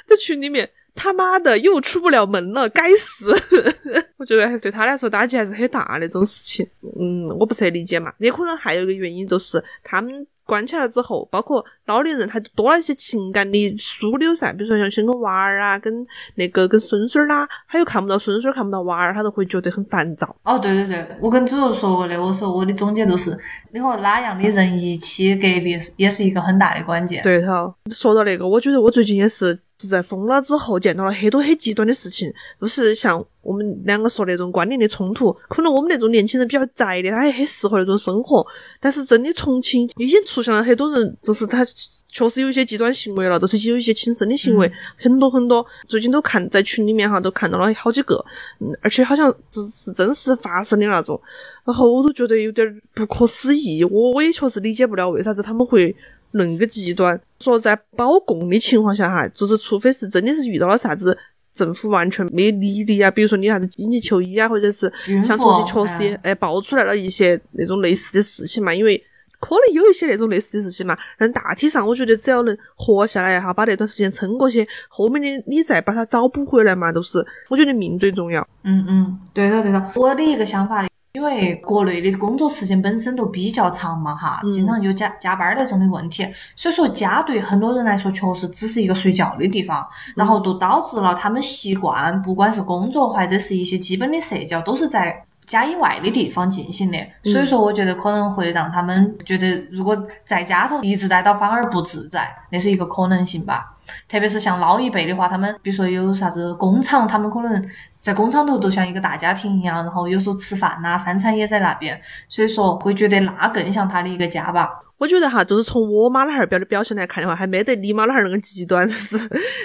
[0.07, 3.33] 在群里面，他妈的又出不了门了，该死！
[4.19, 6.69] 我觉得还是对他来说打击还是很大那种事情。
[7.01, 8.13] 嗯，我不是很理解嘛。
[8.19, 14.53] 也可能还有一个原因，就是他们关起来之后，包括老年人，他就多了一些情感的枢纽噻。
[14.53, 20.37] 比如说像先跟娃儿啊，跟那个跟孙孙儿啦，他又看不到孙孙儿，看不到娃儿，他都会觉得很烦躁。
[20.43, 23.35] 哦，对对对，我跟主任说过的，我说我的总结就是，
[23.73, 27.23] 你和哪样的人一起隔离，也是一个很大的关键。
[27.23, 35.33] 对头，说到那个，我觉得我最近也是是在封了之后见到了很多很极端的事情，就是像我们两个说的那种观念的冲突。
[35.49, 38.47] 可能我们那种年轻人比较宅的，他也很适合那种生活，
[38.81, 41.67] 但是真的重庆已经出现了很多人，就是他
[42.09, 45.67] 确实有一些极端行为了，都是有一些轻生的行为，很多很多。
[45.89, 48.25] 最近都看在群里面哈，都看到了好几个，
[48.61, 51.21] 嗯，而且好像只是真实发生的那种。
[51.65, 55.95] 然后我都觉得有点儿不可思议，我我也确实理解不了为啥子他们会
[56.33, 57.21] 恁个极端。
[57.41, 61.17] 说在保供的情况下哈，就是除非是真的是遇到了啥子
[61.53, 64.93] 政府完全没理你啊，比如说你啥子紧急求医啊，或者是
[65.25, 69.03] 像重庆确实也哎爆出来了一些那种类似的事情嘛，因为。
[69.45, 77.19] 可能有一些那种类似的事情嘛，但大体上我觉得只要能活下来哈，把那段时间撑过去，后面的你再把它找补回来嘛，都是
[77.51, 78.47] 我觉得命最重要。
[78.63, 79.93] 嗯嗯，对的对的。
[79.97, 84.53] 我的一个想法，因为国内的工作时间本身都比较长嘛哈，嗯。
[84.53, 95.25] 经常有加加班儿那种的问题，所以说家对很多人来说确实只是一个睡觉的地方，然后都导致了他们习惯，不管是工作或者是一些基本的社交，都是在。
[95.53, 96.99] 家以外的地方进行的，
[97.31, 103.77] 所以说我觉得可能会让他们觉得，如果在家头一直待到反而不自在，那是一个可能性吧。
[104.09, 107.69] 特别是像老一辈的话，他们比如说有啥子工厂，他们可能
[108.01, 114.71] 在工厂头都像一个大家庭一样，然后有时候吃饭呐、三餐也在那边，所以说会觉得那更像他的一个家吧。
[115.03, 118.87] 我觉得哈，就是从我妈那哈儿表的表现来看的话，还没得你妈那哈儿那个极端。
[118.87, 119.19] 就是，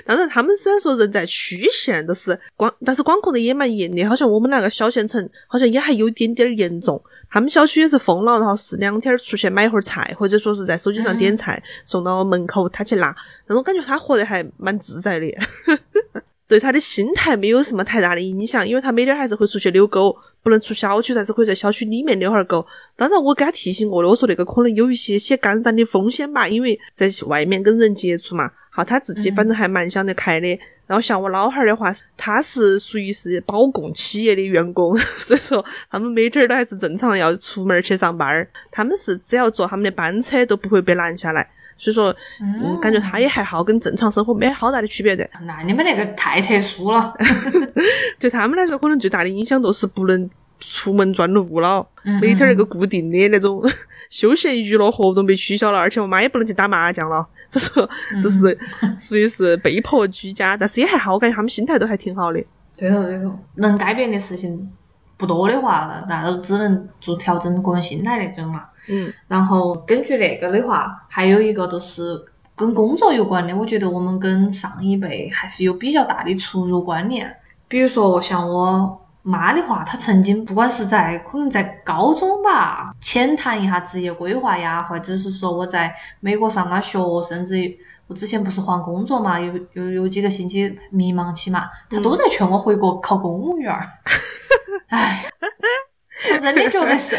[0.04, 4.04] 当然他们虽然说人在区县，但是管但是管控的也蛮严的。
[4.06, 7.00] 好像我们那个小县城，好像也还有点点儿严重。
[7.30, 13.16] 他们小区也是封了，然后是两天儿出去买一会儿菜，或者说是在手机上点菜送到门口他去拿。
[13.46, 15.28] 那种感觉他活得还蛮自在的。
[16.48, 22.66] 对他的心态没有什么太大的影响，因为他每天还是会出去遛狗，不能出小区，但是可以在小区里面遛哈儿狗。
[22.96, 28.50] 当然，我给他提醒过的，我说那个可能有一些些感染的风险吧，因为在外面跟人接触嘛。
[28.70, 30.48] 好，他自己反正还蛮想得开的。
[30.86, 38.50] 然后像我老汉儿的话，他是属于是保供企业的员工， 所以说他们每天儿都还是正常要出门去上班儿。
[38.72, 41.50] 他们是只要坐他们的班车都不会被拦下来。
[41.78, 45.30] 所以说，嗯，感觉他也还好，跟正常生活没好大的区别的。
[45.42, 47.14] 那你们那个太特殊了，
[48.20, 51.86] 对他们来说，可能最大的影响都是不能出门转路了，
[52.22, 53.62] 每天那个固定的那种
[54.10, 57.88] 休闲娱乐活动被取消了，而且我妈也不能去打麻将了， 这说
[58.24, 58.58] 都是
[58.98, 62.44] 属于是被迫居家，但是也还好，我感觉他们心态都还挺好的。
[62.76, 64.68] 对头对头，能改变的事情
[65.18, 68.64] 不多的话，那那都只能做调整个人心态那种嘛。
[68.90, 72.24] 嗯，然后根据那个的话，还有一个就是
[72.56, 77.36] 跟工作有关的，我觉得我们跟上一辈还是有比较大的出入观念。
[77.68, 93.86] 比如说像我妈的话，她曾经不管是在可能在高中吧，浅谈一下职业规划呀，或者是说我在美国上了学，甚至我之前不是换工作嘛，有有有几个星期迷茫期嘛，她都在劝我回国考公务员儿。
[94.88, 95.26] 唉，
[96.34, 97.18] 我真的觉得是。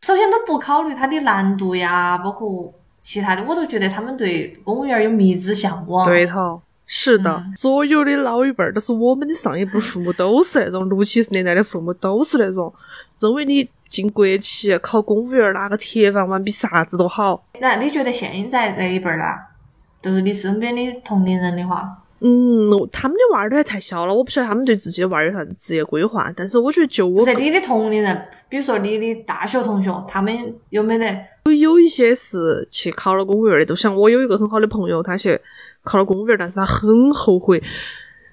[0.00, 6.06] 首先都不考虑它的难度呀，包括其他的，我都觉得他们对公务员有迷之向往。
[6.06, 12.72] 对头，是的，所有的老一辈儿都是我们的上一辈父母，都是那种六七十年代的父母，都是那种
[13.18, 17.44] 认为你进国企考公务员拿个铁饭碗比啥子都好。
[17.60, 19.24] 那你觉得现在那一辈儿呢？
[20.00, 21.98] 就是你身边的同龄人的话？
[22.20, 26.32] 嗯，他们的娃儿都还太小了，我不晓得他们对自己的娃儿有啥子职业规划。
[26.36, 31.16] 但是我觉得，就我在你的同龄人，比如说你的大学同学，他们有没得？
[31.44, 35.38] 有有一些是去考了公务员的，都像我有一个很好的朋友，他去
[35.82, 37.62] 考了公务员，但是他很后悔，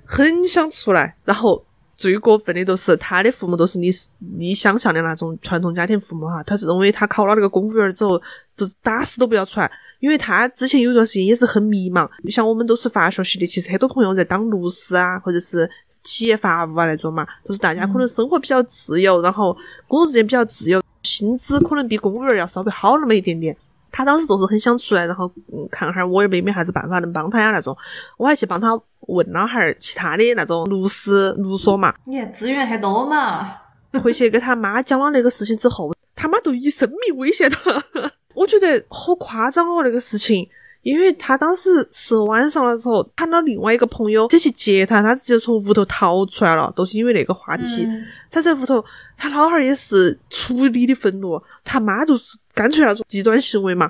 [0.04, 1.15] 很想出来。
[1.24, 1.63] 然后
[1.95, 3.89] 最过分的都是他的父母都是你
[4.38, 8.21] 你想象的那种传统家庭父母哈，他是认为他考了那个公务员之后，
[8.58, 9.71] 就打死都不要出来。
[10.01, 15.67] 因为他之前有一段时间也是很迷茫，像我们都是法学系的，其实很多朋友在当律师啊，或者是
[16.03, 19.55] 企业法务啊那种嘛，都是大家可能生活比较自由，然后
[19.88, 23.55] 工作时间比较自由，薪资可能比公务员要稍微好那么一点点。
[23.89, 27.75] 他当时就是很想出来，然后嗯看哈我也没没啥子办法能帮他呀那种，
[28.17, 31.94] 我还去帮他问了哈儿其他的那种律师律所嘛。
[32.06, 33.58] 你看资源还多嘛？
[34.04, 37.84] 回去给他妈讲了那个事情之后，他妈都以生命威胁他。
[38.36, 40.46] 我觉得好夸张哦，那个事情，
[40.82, 47.88] 因为他当时是晚上的时候喊了另外一个朋友再去接他，他直接从屋头逃出来了，都是因为那个话题。
[48.30, 48.84] 他在屋头，
[49.15, 53.89] 他老汉儿也是处理的愤怒，他妈就是干脆那种极端行为嘛。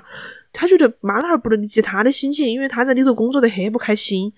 [0.52, 4.32] 他觉得妈老汉儿不能理解他的心情，因为他在里头工作得很不开心。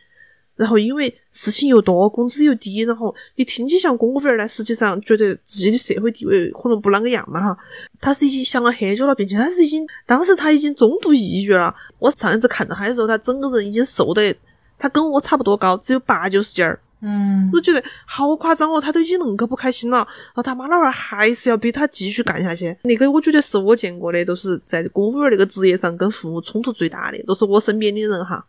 [0.59, 7.57] 然后因为事情又多，工资又低，然后你听起像公务员儿呢，实际上觉得自己的社会地位可能不啷个样嘛哈。
[8.01, 11.73] 他是已经想了很久了，并且他是已经当时他已经中度抑郁了。
[12.01, 14.35] 我上一次看到他的时候，他整个人已经瘦得，
[14.77, 16.81] 他跟我差不多高，只有八九十斤儿。
[17.01, 22.77] 嗯，我觉得好夸张哦，他都已经恁个不开心了，然后他妈老汉儿还是要逼他继续干下去。
[22.83, 28.45] 那个我觉得是我见过的，都是在公务员那个职业上跟父母冲突最大的，都是我身边的人哈。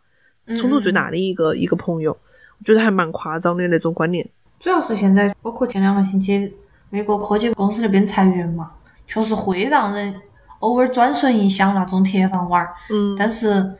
[0.56, 4.28] 冲突最大的一个一个朋友，我觉得还蛮夸张的那种观念。
[4.58, 6.52] 主要是现在，包括前两个星期，
[6.90, 8.70] 美国科技公司那边裁员嘛，
[9.06, 10.14] 确实会让人
[10.58, 12.74] 偶尔转瞬一想那种铁饭碗儿。
[12.90, 13.74] 嗯，但是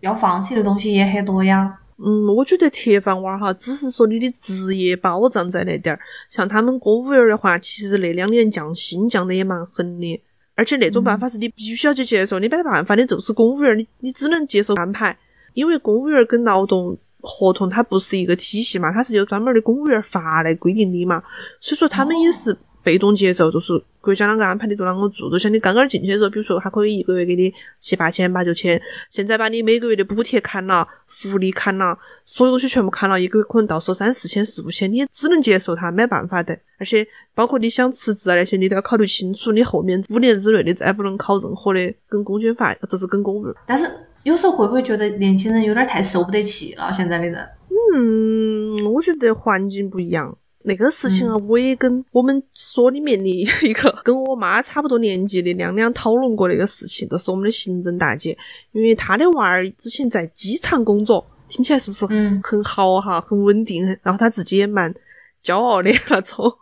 [0.00, 1.78] 要放弃的东西也很多呀。
[1.98, 6.00] 嗯，我觉得铁饭碗儿哈，只是说你的职业保障在那点儿。
[6.28, 10.22] 像他们公务员的话，其实那两年降薪降的也蛮狠的，
[10.54, 15.16] 而且那种办法是你必须要去接受，你没得办法，你就是公务员，你你只能接受安排。
[15.56, 21.22] 因为公务员跟劳动合同它不是一个体系嘛，它是有专门的公务员法来规定的嘛，
[21.58, 25.30] 所以说他们也是被动接受，就是国家啷个安排你就啷个做。
[25.30, 36.56] 就像你刚刚进去的时候，比如说他可以一个月给你七八千八九千，现在把你每个月的补贴砍了，福利砍了，所有东西全部砍了，一个月可能到手三四千四五千，你也只能接受它，没办法的。
[36.78, 37.04] 而且
[37.34, 43.54] 包括你想辞职啊那些，你都要考虑清楚，你后面五年之内你再不能考任何的跟公检法，就是跟公务员。
[43.66, 43.90] 但是。
[44.26, 46.90] 有时候会不会觉得年轻人有点太受不得气了？
[46.90, 47.48] 现在的人，
[47.94, 50.36] 嗯，我觉得环境不一样。
[50.64, 53.28] 那个事情啊，我也跟我们所里面的
[53.62, 58.36] 一个跟我妈差不多年纪的亮亮讨论过那个事情，就是我们的行政大姐，
[58.72, 64.92] 因为她的娃儿之前在机场工作，听起来是不是嗯很好哈，很稳定，然后她自己也蛮
[65.40, 66.52] 骄傲的那种。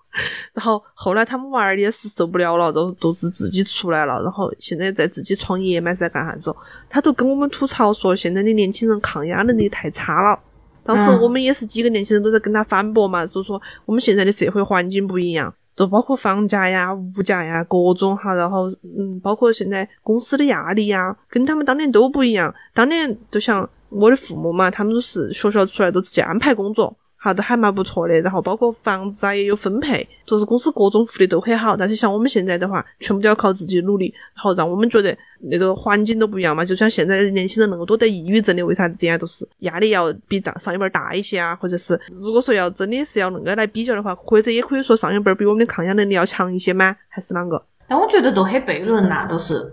[0.53, 6.57] 然后后来他们娃儿也是受不了了，都都是自己出来了，然后现在在自己创业嘛，在干啥子哦？
[6.89, 10.39] 他都跟我们吐槽说，现在的年轻人抗压能力太差了。
[10.85, 22.55] 当时嗯我们也是几个年轻人都在跟他反驳嘛，就说我们现在的社会环境不一样，就包括房价呀、物价呀各种哈，然后嗯，包括现在公司的压力呀，跟他们当年都不一样。
[22.75, 26.95] 当年就像我的父母嘛，他们都是学校出来都直接安排工作。
[27.25, 31.75] 哈，都还蛮不错的，然后包括房子啊也有分配，就是公司各种福利都很好。
[31.75, 36.63] 但是像我们现在的话，全部都要靠自己努力，然后让我们觉得那个环境都不一样嘛。
[36.63, 41.57] 就像现在年轻人那么多得抑郁症的，为啥子这样都是压力要比大上一辈儿大一些啊？
[41.57, 46.95] 或者是如果说要真的是要那个来比较的话，或者也可以说上一辈儿比我们的抗压能力要强一些吗？
[47.09, 47.65] 还是啷个？
[47.89, 49.73] 但我觉得都很悖论呐，都是。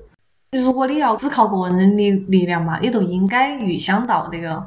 [0.58, 4.62] 如果你要只靠个人力力量嘛，你都应该预想到那个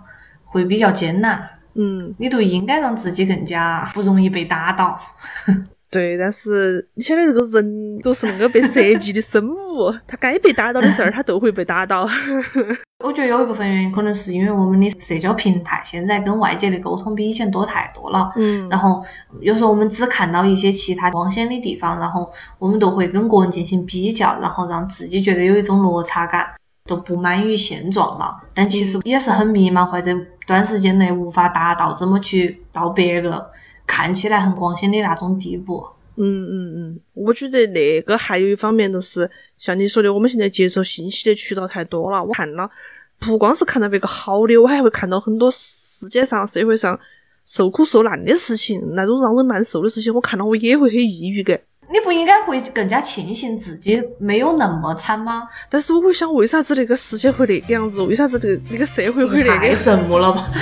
[0.45, 4.99] 会比较艰难，嗯，你都应该让自己更加不容易被打倒。
[5.91, 12.09] 对，但是你晓得这个人都是那个被设计的生物，他该被打倒的事儿，他都会被打倒。
[13.05, 18.29] 我觉得有一部分原因可能是因为我们的社交平台现在跟外界的沟通比以前多太多了。
[18.35, 19.05] 嗯然后
[19.41, 26.47] 有时候我们只看到一些其他光鲜的地方，然后我们都会跟个人进行比较，然后让自己觉得有一种落差感，
[26.89, 28.35] 都不满于现状了。
[28.53, 30.11] 但其实也是很迷茫，或者
[30.47, 33.51] 短时间内无法达到怎么去到别个
[33.86, 35.86] 看起来很光鲜的那种地步。
[36.16, 39.28] 嗯嗯嗯，我觉得那个还有一方面就是
[39.59, 42.22] 像你说的，我们现在接受信息的渠道太多了。
[42.22, 42.70] 我看了，
[43.18, 46.99] 不光是看到别个好的，我还会看到很多世界上、社会上
[47.45, 51.61] 受苦受难的事情，那种让人难受的事情，我看到我也会很抑郁的。
[51.93, 55.43] 你不应该会更加庆幸自己没有那么惨吗？
[55.68, 58.03] 但是我会想，为啥子那个世界会那个样子？
[58.03, 59.59] 为啥子这个这个社会会那个？
[59.59, 60.51] 太神木了吧！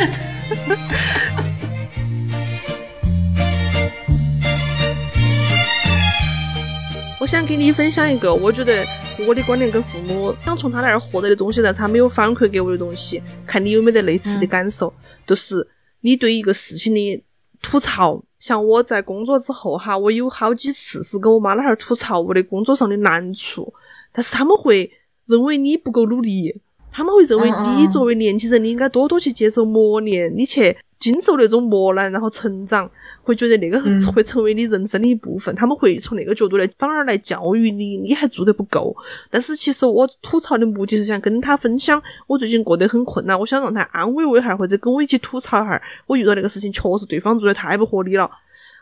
[7.21, 8.85] 我想给你分享一个，我觉得
[9.27, 14.93] 我的观点跟父母想从他那儿获得的东西，但是他没有反馈给我的东西，看你有没得类似的感受。
[15.25, 15.65] 就是
[16.01, 17.25] 你对一个事情的
[17.63, 23.73] 吐槽，像我在工作之后哈，我有好几次是跟我妈老汉儿吐槽我的工作上的难处，
[24.13, 24.91] 但是他们会
[25.27, 26.61] 认为你不够努力，
[26.91, 32.89] 他们会认为你作为年轻人，你应该多多去接受磨练，你去经受那种磨难，然后成长，
[33.25, 35.53] 会觉得那个嗯会成为你人生的一部分。
[35.57, 38.95] 他们会从那个角度来，反而来教育你，你还做得不够。
[39.29, 48.31] 但是其实我吐槽的目的是想跟他分享，我最近过得很困难，我想让他安慰我一下，或者跟我一起吐槽一下，我遇到那个事情确实对方做的太不合理了。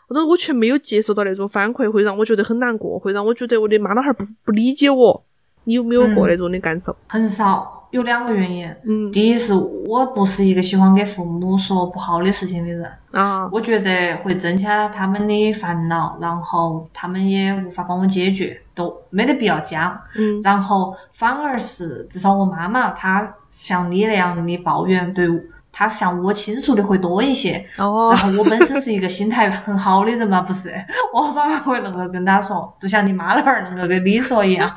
[0.07, 5.25] 或者我却没有接受到那种反馈，会让我觉得很难过，会让我觉得我的妈老汉儿不不理解我。
[5.63, 6.95] 你有没有过嗯那种的感受？
[7.07, 8.73] 很少，有两个原因。
[8.83, 19.99] 嗯第一是我不是一个喜欢给父母说不好的事情的人，啊，我觉得会增加他们的烦恼，然后他们也无法帮我解决，都没得必要讲。
[20.15, 25.27] 嗯然后反而是至少我妈妈她像你那样的抱怨，对
[25.71, 27.65] 她向我倾诉的会多一些。
[27.77, 30.73] 哦然，后我本身是一个心态很好的人嘛，不是，
[31.13, 34.69] 我反而会那个跟他说，就像你妈那儿那个跟你说一样，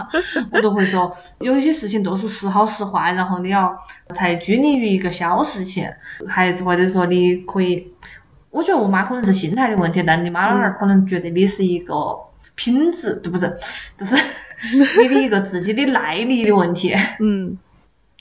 [0.52, 3.76] 我都会说，有些事情都是时好时坏，然后你要
[4.06, 5.88] 不太拘泥于一个小事情，
[6.28, 7.92] 还是或者说你可以，
[8.50, 11.94] 我觉得我妈可能是心态的问题，但你妈那儿可能觉得你是一个
[12.54, 13.52] 品质，对不是，
[13.96, 14.16] 就是
[15.00, 16.94] 你的一个自己的耐力的问题。
[17.20, 17.58] 嗯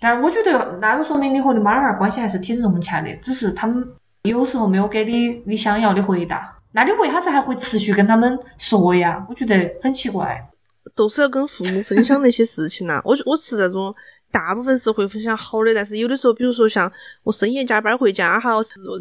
[0.03, 3.87] 但我觉得那就说明你和你妈儿关系还是挺融洽的，只是他们
[4.23, 6.57] 有时候没有给你你想要的回答。
[6.73, 9.25] 那你为啥子还会持续跟他们说呀？
[9.29, 10.49] 我觉得很奇怪。
[10.93, 13.95] 都是要跟父母分享那些事情呐、我我是那种
[14.33, 18.53] 大部分是会分享好的，但是有的时候，比如说像我深夜加班回家哈，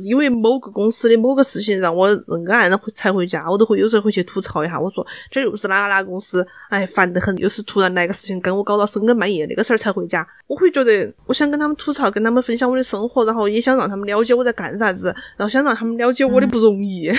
[0.03, 15.07] 因为某个公司的某个事情让我那个按才回家，我都会有时候会去吐槽一下，我说这又是哪哪哪公司，哎，烦得很，又是突然来个事情跟我搞到深更半夜那个事儿才回家，我会觉得我想跟他们吐槽，跟他们分享我的生活，然后也想让他们了解我在干啥子，
[15.39, 17.11] 然后想让他们了解我的不容易。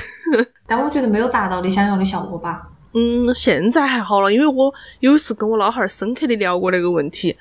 [0.68, 2.70] 但我觉得没有达到你想要的效果吧。
[2.96, 7.36] 嗯，现在还好了，因为我有一次跟我老汉儿深刻的聊过那个问题，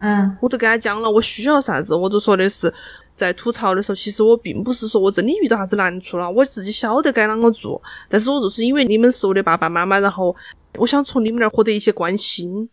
[0.00, 2.72] 嗯我都跟他讲了我需要啥子，我都说的是
[3.16, 10.34] 在吐槽的时候，其实我并不是说我真的遇到啥子难处了，我自己晓得该啷个做，但是我就是因为你们是我的爸爸妈妈，然后
[10.78, 12.68] 我想从你们那儿获得一些关心。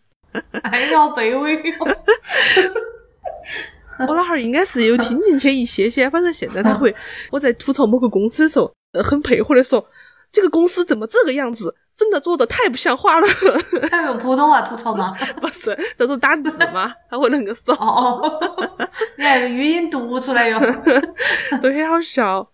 [0.62, 1.62] 哎呀，卑微哟。
[4.08, 6.94] 我老汉儿应该是有听进去一些些，反正现在他会，
[7.32, 9.84] 我在吐槽某个公司的时候，呃很配合的说。
[10.30, 11.74] 这个公司怎么这个样子？
[11.98, 13.26] 真的做的太不像话了。
[13.90, 15.12] 他用普通话吐槽吗？
[15.42, 18.22] 不是，这是打字吗， 他会那个骚，哦，
[19.16, 20.58] 你还用语音读出来哟。
[21.60, 22.48] 都很好笑。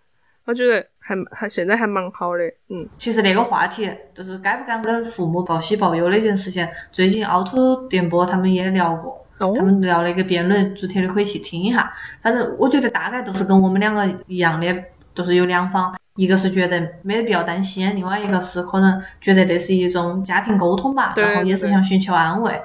[0.47, 9.21] 我觉得还还现在还蛮好的，嗯，其实那个话题就是该不该跟父母报喜报忧那件事情，最近凹凸电波他们也聊过。
[9.39, 11.93] 哦他们聊了一个辩论主题，你可以去听一下。
[12.23, 14.67] 反正我觉得大概都是跟我们两个一样的，
[15.15, 22.61] 都是有两方，一个是觉得没得必要担心，另外一个是可能觉得那是一种家庭沟通吧，然后也是想寻求安慰。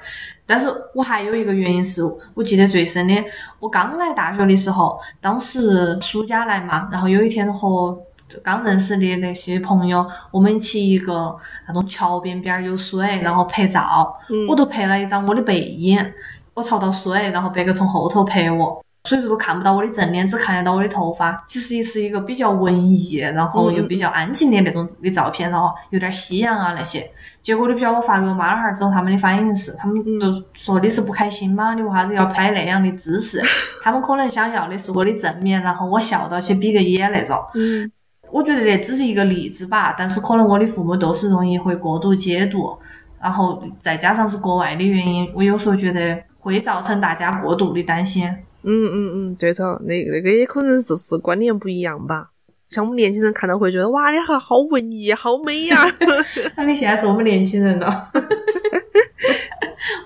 [0.46, 2.02] 但是我还有一个原因是，
[2.34, 3.24] 我记得最深的，
[3.60, 7.96] 我刚来大学的时候，当时暑假来嘛，然后有一天和
[8.42, 11.38] 刚认识的那些朋友，我们一起一个
[11.68, 16.14] 那种桥边边儿有水，然后拍照，嗯我都拍了一张我的背影，
[16.56, 18.84] 我朝到水，然后别个从后头拍我。
[19.06, 21.44] 所以说都看不到我的正脸，只看得到我的头发。
[21.48, 27.10] 其实也是一个比较文艺，然后又比较安静的那种的照片，然后有点夕阳啊那些。
[27.42, 31.74] 结果你不晓得我发给我妈老汉儿之后，他们的反应是，他们都说你是不开心吗？
[31.74, 33.42] 你为啥子要拍那样的姿势？
[33.82, 37.42] 他们可能想要的是我的正面，然后我笑到去比个耶那种。
[37.56, 37.90] 嗯，
[38.32, 42.78] 我觉得这只是一个例子吧，但是可能我的父母都是容易会过度解读，
[43.20, 48.30] 然后再加上是国外的原因，我有时候觉得会造成大家过度的担心。
[48.64, 52.32] 嗯嗯嗯，对头，那那个也可能就是观念不一样吧。
[52.68, 55.84] 像我们年轻人看到会觉得哇，你好好文艺，好美呀、
[56.56, 58.10] 那你现在是我们年轻人了。
[58.14, 58.20] 我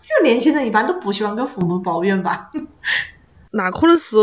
[0.06, 2.50] 觉得年轻人一般都不喜欢跟父母抱怨吧。
[3.52, 4.16] 那可能是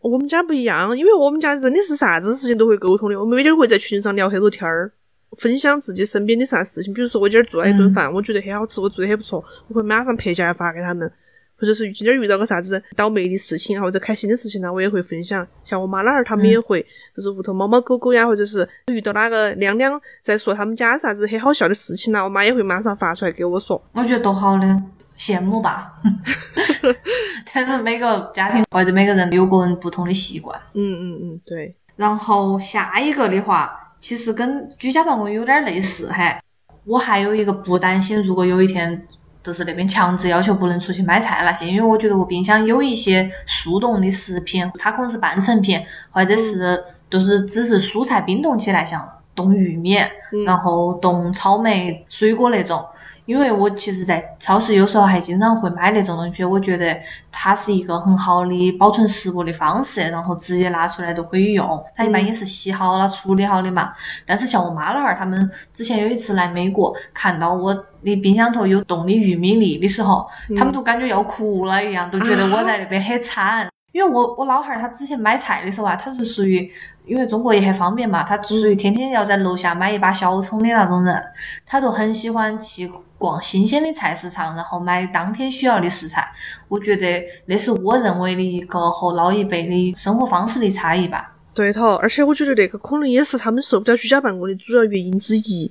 [0.00, 4.92] 我们家不一样，因为我们家真的是啥子事情都会沟通的，我们每天会在群上聊很多天儿，
[5.38, 6.94] 分享自己身边的啥事情。
[6.94, 11.10] 比如说我今儿做了一顿饭，我觉得很好吃，我做的很不错，我会马上拍下来发给他们。
[11.58, 15.46] 或者是今儿遇到个啥子倒霉的事情啊，或者开心的事情呢，我也会分享。
[15.64, 16.84] 像我妈老汉儿他们也会，
[17.16, 23.80] 就是屋头猫猫狗狗呀，或者是遇到哪个亮亮在说他们家啥子很好笑的事情呢，我妈也会马上发出来给我说。
[23.92, 24.82] 我觉得多好的，
[25.18, 25.94] 羡慕吧。
[27.54, 30.60] 但是每个家庭或者每个人有个人不同的习惯。
[30.74, 36.40] 嗯嗯嗯，对，然后下一个的话，其实跟居家办公有点类似哈。
[36.84, 39.06] 我还有一个不担心，如果有一天
[39.44, 45.80] 就是那边强制要求不能出去买菜那些，因为我觉得我冰箱有一些速冻的食品，它可能是半成品，
[46.10, 49.98] 或者是就是只是蔬菜冰冻起来，像冻玉米，
[50.32, 52.84] 嗯然后冻草莓、水果那种。
[53.26, 56.94] 因为我其实，在超市有时候还经常会买那种东西，我觉得
[57.32, 61.82] 它是一个很好的保存食物的方式，然后直接拿出来都可以用。
[61.94, 63.90] 它一般也是洗好了、处理好的嘛。
[64.26, 73.73] 但是像我妈老汉儿他们之前有一次来美国，看到我的冰箱头有冻的玉米粒的时候，他们都感觉要哭了一样，都觉得我在那边很惨。
[73.94, 76.68] 因为我我老汉儿他之前买菜的时候啊，他是属于
[77.06, 81.22] 因为中国也很方便嘛，他属于天天要在楼下买一把小葱的那种人，
[81.64, 86.28] 他都很喜欢去逛新鲜的菜市场，然后买当天需要的食材。
[86.66, 91.32] 我觉得那是我认为的一个和老一辈的生活方式的差异吧。
[91.54, 95.70] 对头，而且我觉得那个可能也是他们受不了居家办公的主要原因之一，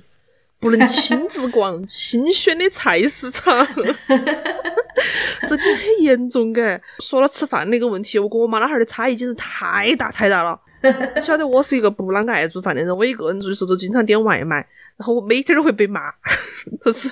[0.64, 3.44] 不能亲自逛 新鲜的菜市场，
[3.76, 6.80] 真的很严重感。
[7.00, 10.58] 说了吃饭那个问题，我跟我妈老汉儿的差异简直太大太大了。
[11.14, 14.56] 你 晓得我是一个不啷个爱做饭的人，我一个人住的时候都经常点外卖，
[14.96, 16.10] 然后我每天都会被骂。
[16.82, 17.10] 就是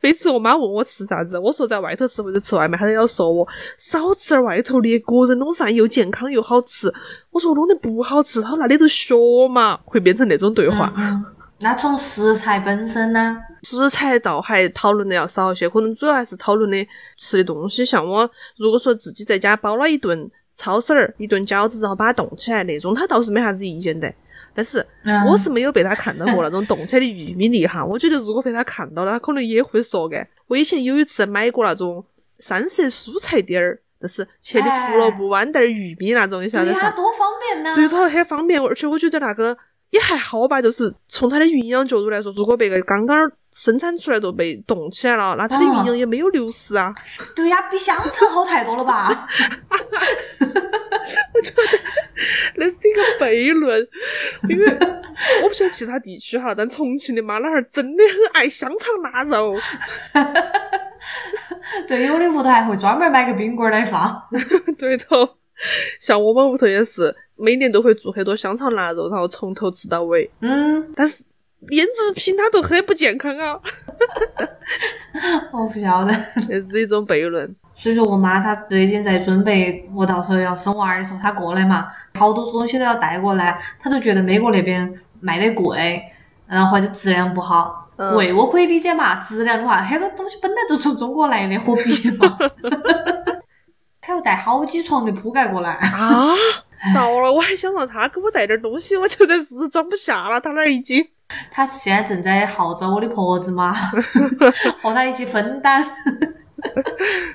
[0.00, 6.92] 每次我妈问我吃啥子，我说在外头吃或者吃外卖，她都要说我少吃点外头的，个人弄饭又健康又好吃。
[7.30, 9.14] 我说我弄得不好吃，她说那你就学
[9.48, 10.92] 嘛，会变成那种对话。
[10.96, 11.24] 嗯，
[11.62, 13.38] 那从食材本身呢？
[13.62, 16.88] 食材倒还讨论的要少一些，可能主要还是讨论的
[17.18, 17.84] 吃的东西。
[17.84, 24.10] 像我如果说自己在家包了一顿抄手儿一顿饺子，然后把它冻起来那种，他倒是没啥子意见的。
[24.52, 30.26] 但是嗯我是没有被他看到过那种冻起来的玉米粒哈，我觉得如果被他看到了，他可能也会说的。
[30.48, 32.04] 我以前有一次买过那种
[32.38, 36.80] 三色蔬菜丁儿，就是切的胡萝卜豌豆儿、玉米那种，你晓得噻？
[36.80, 37.74] 对呀，多方便呐！
[37.74, 39.56] 对头，很方便，而且我觉得那个
[39.90, 46.94] 也还好吧，就是从它的营养角度来说，如果别个刚刚生产出来就被冻起来了，那它的营养也没有流失啊。
[47.34, 49.10] 对呀，比香肠好太多了吧？
[51.34, 51.62] 我觉得
[52.56, 53.86] 那是一个悖论，
[54.48, 54.66] 因为
[55.42, 59.56] 我不晓得其他地区哈，但重庆的妈老汉儿真的很爱香肠腊肉。
[61.88, 64.22] 对，有的屋头还会专门买个冰棍儿来放。
[64.78, 65.28] 对头，
[65.98, 70.30] 像我们屋头也是，每年都会做很多香肠腊肉，然后从头吃到尾。
[70.40, 71.22] 嗯，但是
[71.70, 73.60] 腌制品它都很不健康啊，
[75.52, 76.14] 我不晓得。
[76.48, 77.54] 这是一种悖论。
[77.74, 86.02] 所以说我妈她最近在准备我到时候要生娃儿的时候，她过来嘛，好多东西都要带过来，她就觉得美国那边卖的贵，
[86.46, 92.38] 然后或者质量不好，嗯贵我可以理解嘛，质量的话，很多东西本来都从中国来的，何必嘛？
[94.00, 96.34] 他要带好几床的铺盖过来，啊，
[96.94, 101.06] 糟了，我还想让他给我带点东西，我觉得是装不下了，他那儿已经。
[101.50, 103.72] 他现在正在号召我的婆子嘛，
[104.82, 105.84] 和他一起分担。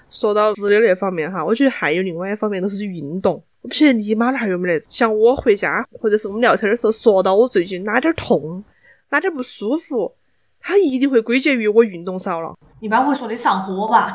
[0.10, 3.42] 说到吃的那方面哈，我觉得还有另外一方面都是运动。
[3.62, 8.64] 我不晓得你妈那儿有没得，像我回家或者是我们聊天的时候说到我最近哪点儿痛，
[9.10, 10.14] 哪点儿不舒服，
[10.60, 12.54] 她一定会归结于我运动少了。
[12.80, 14.14] 一般会说你上火吧？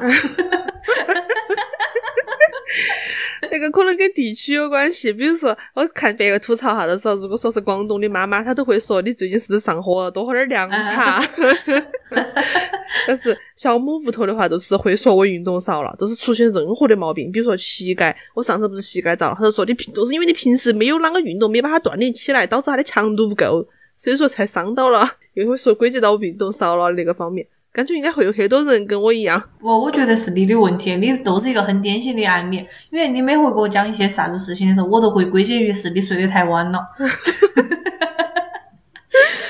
[3.49, 11.22] 那个可能跟地区有关系，比如说我看别个吐槽哈，都说如果说是广东的妈妈，她都会说你最近是不是上火了，多喝点凉茶。
[13.06, 27.46] 但是像我们屋头的话，都是会说我运动少了，都是出现任何的毛病，比如说膝盖，我上次不是膝盖遭了，他就说你平都是因为你平时没有啷个运动，没把它锻炼起来，导致它的强度不够，所以说才伤到了，又会说归结到我运动少了那个方面。
[27.72, 32.56] 感觉应该会有很多人跟我一样，不，我觉得是你的问题，你都是一个很典型的案例。
[32.90, 36.80] 因为你每回给我讲一些啥子事情的时候，我都会归结于是你睡得太晚了，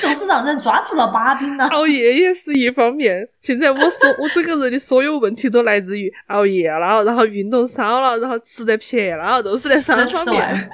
[0.02, 1.64] 都是让人抓住了把柄了。
[1.72, 3.26] 熬夜也是一方面。
[3.40, 10.70] 现在我所我整个人的所有问题都来自于熬夜了，然后运动少了，然后吃得撇了，都是那三方面。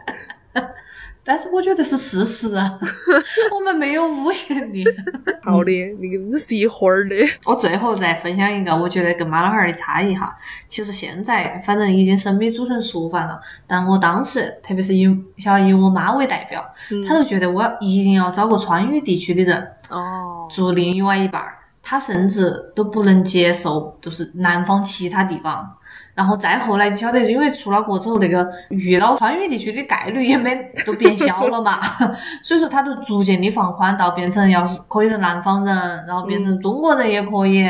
[1.26, 2.78] 但是我觉得是事实啊，
[3.52, 4.84] 我们没有诬陷你。
[5.42, 7.16] 好的，你你是一伙儿的。
[7.44, 10.32] 我最后再分享一个，我觉得跟妈老汉儿的差异哈。
[10.68, 15.04] 其实现在反正已经生米煮成熟饭了，但我当时特别是以
[15.36, 25.76] 想要以我妈为代表，嗯她就觉得我要一定要找个川渝地区的人哦，做另外一半儿，她甚至都不能接受就是南方其他地方。
[26.16, 30.56] 然后再后来，你晓得，因为出了国之后，那个遇到川渝地区的概率也没
[30.86, 31.78] 都变小了嘛，
[32.42, 37.62] 所以说他都逐渐的放宽到变成要是可以是南方人，然后变成中国人也可以。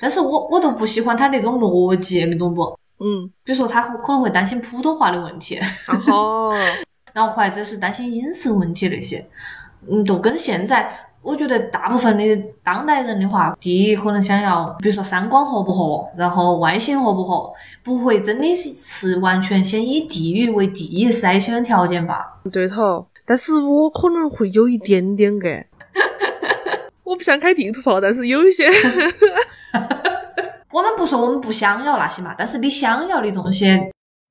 [0.00, 2.62] 但是我我都不喜欢他那种逻辑，你懂不？
[2.98, 5.60] 嗯，比如说他可可能会担心普通话的问题，
[6.10, 6.56] 哦，
[7.12, 9.28] 然后或者是担心饮食问题那些，
[9.90, 10.90] 嗯，都跟现在。
[11.22, 17.50] 我觉得大部分的当代人的话，第一可能想要，比如说三观合不合，然后外形合不合，
[17.84, 22.40] 不会真的是是完全先以地域为第一筛选条件吧？
[22.52, 23.06] 对头。
[23.24, 25.48] 但是我可能会有一点点个，
[27.04, 28.66] 我不想开地图炮，但是有一些，
[30.72, 33.78] 我们不说我们不想要那些嘛，但是你想要的东西，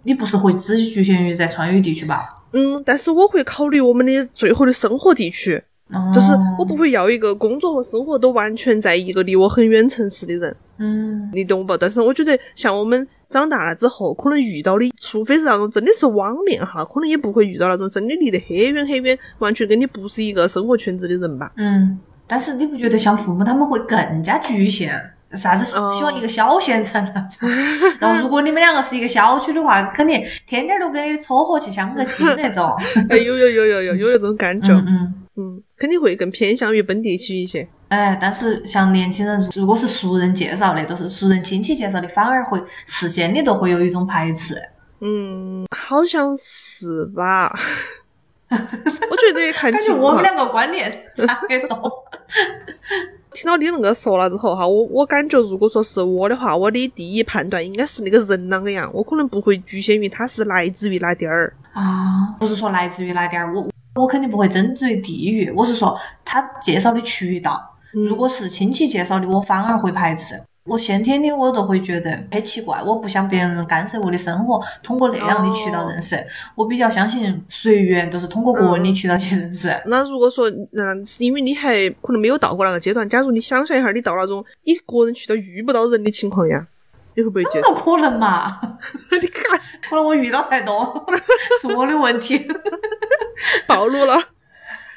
[0.03, 2.43] 你不是会只局限于在川渝地区吧？
[2.51, 5.63] 嗯，但是我会考虑我们的最后的生活地区，
[6.13, 11.75] 就是我不会要一个工作和生活都完全在一个离我很远城市的人，嗯，你懂不？
[11.77, 21.51] 但是我觉得像我们长大了之后，可能遇到的，除非是那种真的是网恋哈，可能也不会遇到那种真的离得很远很远，完全跟你不是一个生活圈子的人吧。
[21.57, 24.99] 嗯，但是你不觉得像父母他们会更加局限？
[25.33, 27.49] 啥子哦喜欢一个小县城那种？
[28.01, 32.69] 然后如果你们两个是一个小区的话，肯定天天都跟你撮合去相个亲那种。
[33.09, 35.13] 哎，有有有有有有那种感觉，嗯嗯。
[35.37, 37.67] 嗯，肯定会更偏向于本地区一些。
[37.87, 44.55] 哎，但是像年轻人，如果是熟人介绍的，都是熟人亲戚介绍的，反而会事先你都会有一种排斥。
[44.99, 47.51] 嗯，好像是吧？
[48.51, 48.57] 我
[49.17, 49.97] 觉得看情况。
[49.97, 51.91] 感觉我们两个观念差很多。
[53.33, 61.53] 听到你那个说了之后哈，我我感觉如果说是我的话，我的第一判断应该是那个人啷个样，我可能不会局限于他是来自于哪点儿。
[61.71, 67.67] 啊，不是说来自于哪点儿，我我肯定不会针对地域，我是说他介绍的渠道。
[67.93, 70.41] 嗯如果是亲戚介绍的，我反而会排斥。
[70.63, 76.15] 我先天的我都会觉得很奇怪，我不想别人干涉我的生活，通过那样的渠道认识。
[76.55, 79.75] 我比较相信随缘，都是通过个人的渠道去认识。
[79.87, 83.09] 那如果说，嗯是因为你还可能没有到过那个阶段。
[83.09, 86.65] 假如你想象一下，你到那种你个人渠道遇不到人的情况呀，
[87.15, 87.67] 你会不会接受？
[87.67, 88.59] 怎么可能嘛？
[89.11, 89.59] 你看，
[89.89, 91.05] 可能我遇到太多，
[91.61, 92.47] 是我的问题。
[93.67, 94.15] 暴露了。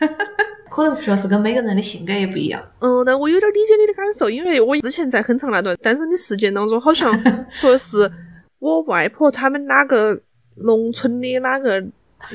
[0.71, 2.61] 可能主要是跟每个人的性格也不一样。
[2.81, 7.13] 嗯，但我有点理解你的感受，因为我之前在很长那段单身的时间当中，好像
[7.49, 8.11] 说是
[8.59, 10.21] 我外婆他们哪个
[10.57, 11.81] 农村的哪个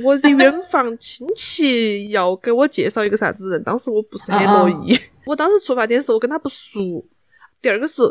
[0.04, 4.98] 我的远房亲戚要给我介绍一个啥子人，当时我不是很乐意。
[5.26, 7.04] 我当时出发点是我跟他不熟，
[7.62, 8.02] 第二个是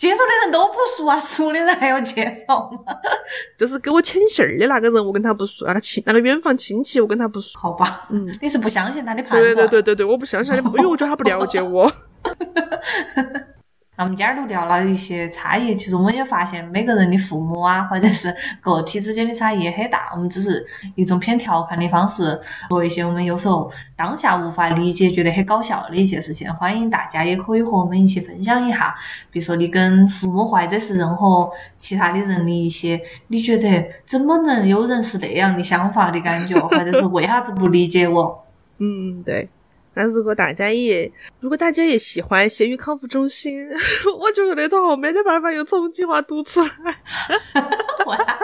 [0.00, 2.78] 介绍的人都不熟啊，熟的人还要介绍吗？
[3.58, 7.58] 就是给我牵线儿的那个人，我跟他不熟，那个亲那个远房亲戚我跟他不熟。
[7.58, 9.42] 好吧，嗯，你是不相信他的判断。
[9.42, 11.92] 对对对对对，我不相信他，因为我觉得他不了解我。
[14.00, 20.08] 那我们今儿都聊了一些差异，其实我们也发现每个人的父母啊，或者是个体之间的差异也很大。
[20.14, 22.40] 我们只是一种偏调侃的方式，
[22.70, 26.50] 说一些我们有时候当下无法理解、觉得很搞笑的一些事情。
[26.54, 28.94] 欢迎大家也可以和我们一起分享一下，
[29.30, 32.98] 比如说你跟父母或者是任何其他的人的一些，
[33.28, 38.46] 你觉得怎么能有人是那样的想法的感觉，或者是为啥子不理解我？
[38.80, 39.50] 嗯，对。
[39.94, 41.10] 那如果大家也，
[41.40, 43.68] 如果大家也喜欢咸鱼康复中心，
[44.18, 47.02] 我觉得那套没得办法用重庆话读出来。
[48.06, 48.38] 我呀，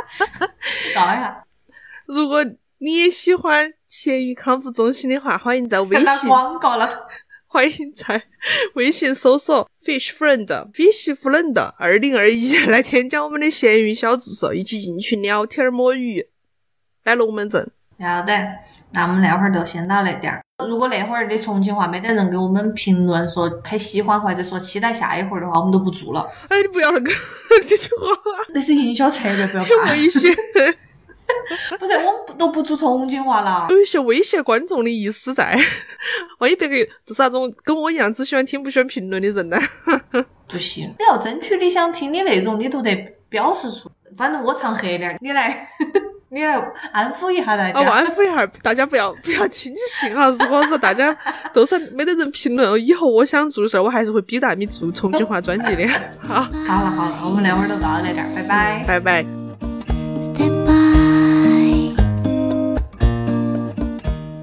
[0.95, 1.45] 搞一下。
[2.07, 2.45] 如果
[2.79, 6.89] 你也喜欢咸鱼康复中心的话，欢迎在微信，广告了，
[7.47, 8.23] 欢迎在
[8.75, 16.29] 微信搜索 fish friend fish friend 二零二一来添加我们的咸鱼小助手，一起进群聊天儿摸鱼，
[17.03, 17.71] 摆龙门阵。
[17.99, 18.33] 要得。
[18.93, 20.43] 那我们那会儿就先到那点儿。
[20.67, 26.27] 如果那会儿的重庆话没得人给我们评论说很喜欢或者说期待下一回的话，我们都不做了。
[26.49, 27.13] 哎，你不要那个
[27.69, 28.07] 这句话，
[28.55, 29.93] 那是营销策略，不要很怕。
[29.93, 30.35] 危险，
[31.79, 33.67] 不是，我们都不做重庆话了。
[33.69, 35.59] 有一些威胁观众的意思在。
[36.39, 36.75] 万一别个
[37.05, 39.59] 就是那种跟我一样只喜欢听不喜欢评论的人呢？
[40.49, 42.95] 不行，你要争取你想听的内容，你都得
[43.29, 43.91] 表示出。
[44.17, 45.69] 反正我唱黑脸儿，你来，
[46.29, 46.61] 你来
[46.91, 47.81] 安抚一下大啊，家。
[47.81, 50.29] 我安抚一下，大家不要 不要轻信啊。
[50.29, 51.17] 如果说大家
[51.53, 55.87] 都是没得人评论，以后我想做的事儿，我还是会逼大米做重庆话专辑的。
[56.27, 58.85] 好，好了好了，我们两会儿就到这点儿，拜拜。
[58.87, 59.25] 拜拜。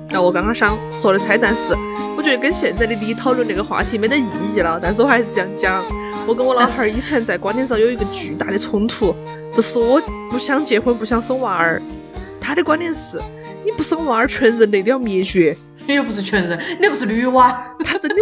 [0.10, 1.76] 那我刚刚想说的彩蛋是，
[2.16, 4.24] 我觉得跟现在的你讨论这个话题没得意
[4.56, 5.84] 义了，但是我还是想讲，
[6.26, 9.14] 我跟我老汉儿以前在观念上有一个巨大的冲突，
[9.56, 10.02] 就是我
[10.32, 11.82] 不想结婚，不想生娃儿，
[12.40, 13.22] 他的观点是，
[13.66, 15.58] 你不生娃儿，全人类都要灭绝。
[15.86, 17.54] 你又不是全人，你又不是女娲。
[17.84, 18.22] 他真的，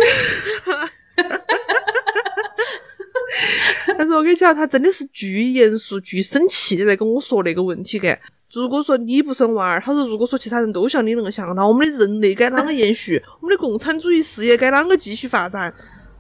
[3.96, 8.20] 但是我跟你讲，他真的是巨严肃、巨生气的在跟我说那个问题干。
[8.52, 13.24] 如果说你不生娃儿，他说如果说其他人都像你那个想，那我们的人类该啷个延续？
[13.40, 15.72] 我们的共产主义事业该啷个继续发展？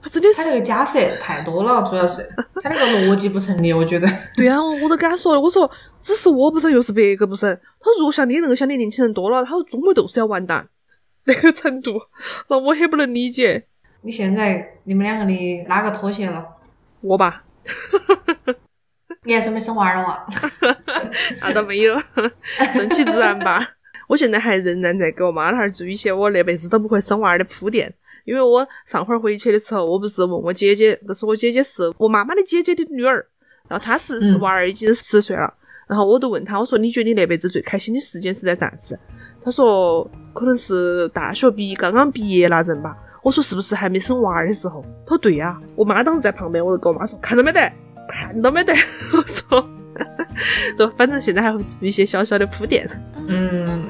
[0.03, 2.27] 他真的是他那个假设太多了，主要是
[2.61, 4.07] 他那个逻辑不成立，我觉得。
[4.35, 5.69] 对啊，我都跟他说了，我说
[6.01, 7.53] 只是我不生，又是别个不生。
[7.79, 10.67] 他说如果像你那个想的年轻人多了，他说中国都是要完蛋
[11.25, 11.91] 那个程度，
[12.47, 13.67] 让我很不能理解。
[14.01, 16.43] 你现在你们两个的哪个妥协了？
[17.01, 17.43] 我吧，
[19.23, 20.25] 你还准备生娃儿了哇？
[21.41, 22.01] 那 倒没有，
[22.73, 23.67] 顺其自然吧。
[24.09, 27.93] 我现在还仍然在给我妈那儿做一些我那辈子都不会生娃儿的铺垫，
[28.25, 33.25] 因为我上回回去的时候，我不是问我姐姐，就是我姐姐是我妈妈的姐姐的女儿，
[33.67, 35.53] 然后她是嗯娃儿已经十岁了，
[35.87, 38.97] 然后我就问她，我说你觉得你那辈子最开心的时间是在啥子？
[39.43, 42.95] 她说可能是大学毕刚刚毕业那阵吧。
[43.23, 44.81] 我说是不是还没生娃儿的时候？
[45.05, 47.71] 她说对呀、我妈当时在旁边，我就跟我妈说看到没得，
[48.07, 48.73] 看到没得。
[49.13, 49.69] 我说，
[50.77, 52.87] 就反正现在还会做一些小小的铺垫。
[53.27, 53.83] 嗯，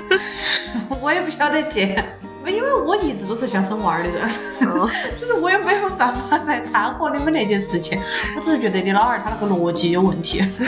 [1.00, 2.04] 我也不晓得接，
[2.52, 4.28] 因为我一直都是想生娃儿的人，
[4.70, 7.98] 哦 就是我也没有办法来掺和你们那件事情。
[8.36, 10.42] 我只是觉得你老二他那个逻辑有问题。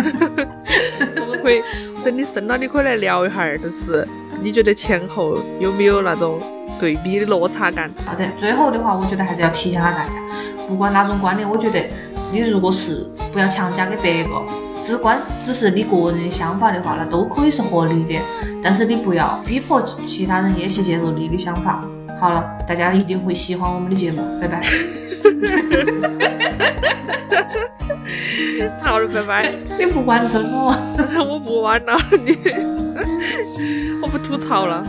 [1.20, 1.62] 我们可以
[2.04, 4.06] 等你生了，你可以来聊一下儿，就是
[4.42, 6.40] 你觉得前后有没有那种
[6.78, 7.90] 对比的落差感？
[8.06, 10.14] 好的，最后的话，我觉得还是要提醒下大家，
[10.66, 11.80] 不管哪种观念，我觉得
[12.30, 14.30] 你如果是不要强加给别个，
[14.82, 18.20] 只关只是你个人的想法的话，那都可以是合理的，
[18.62, 21.84] 但是你不要逼迫其他人也去接受你的想法。
[22.20, 24.60] 好了，大家一定会喜欢我们的节目，拜拜。
[28.80, 30.74] 好了，拜拜， 你不完整哦。
[31.28, 32.36] 我不玩了，你，
[34.02, 34.84] 我不吐槽了。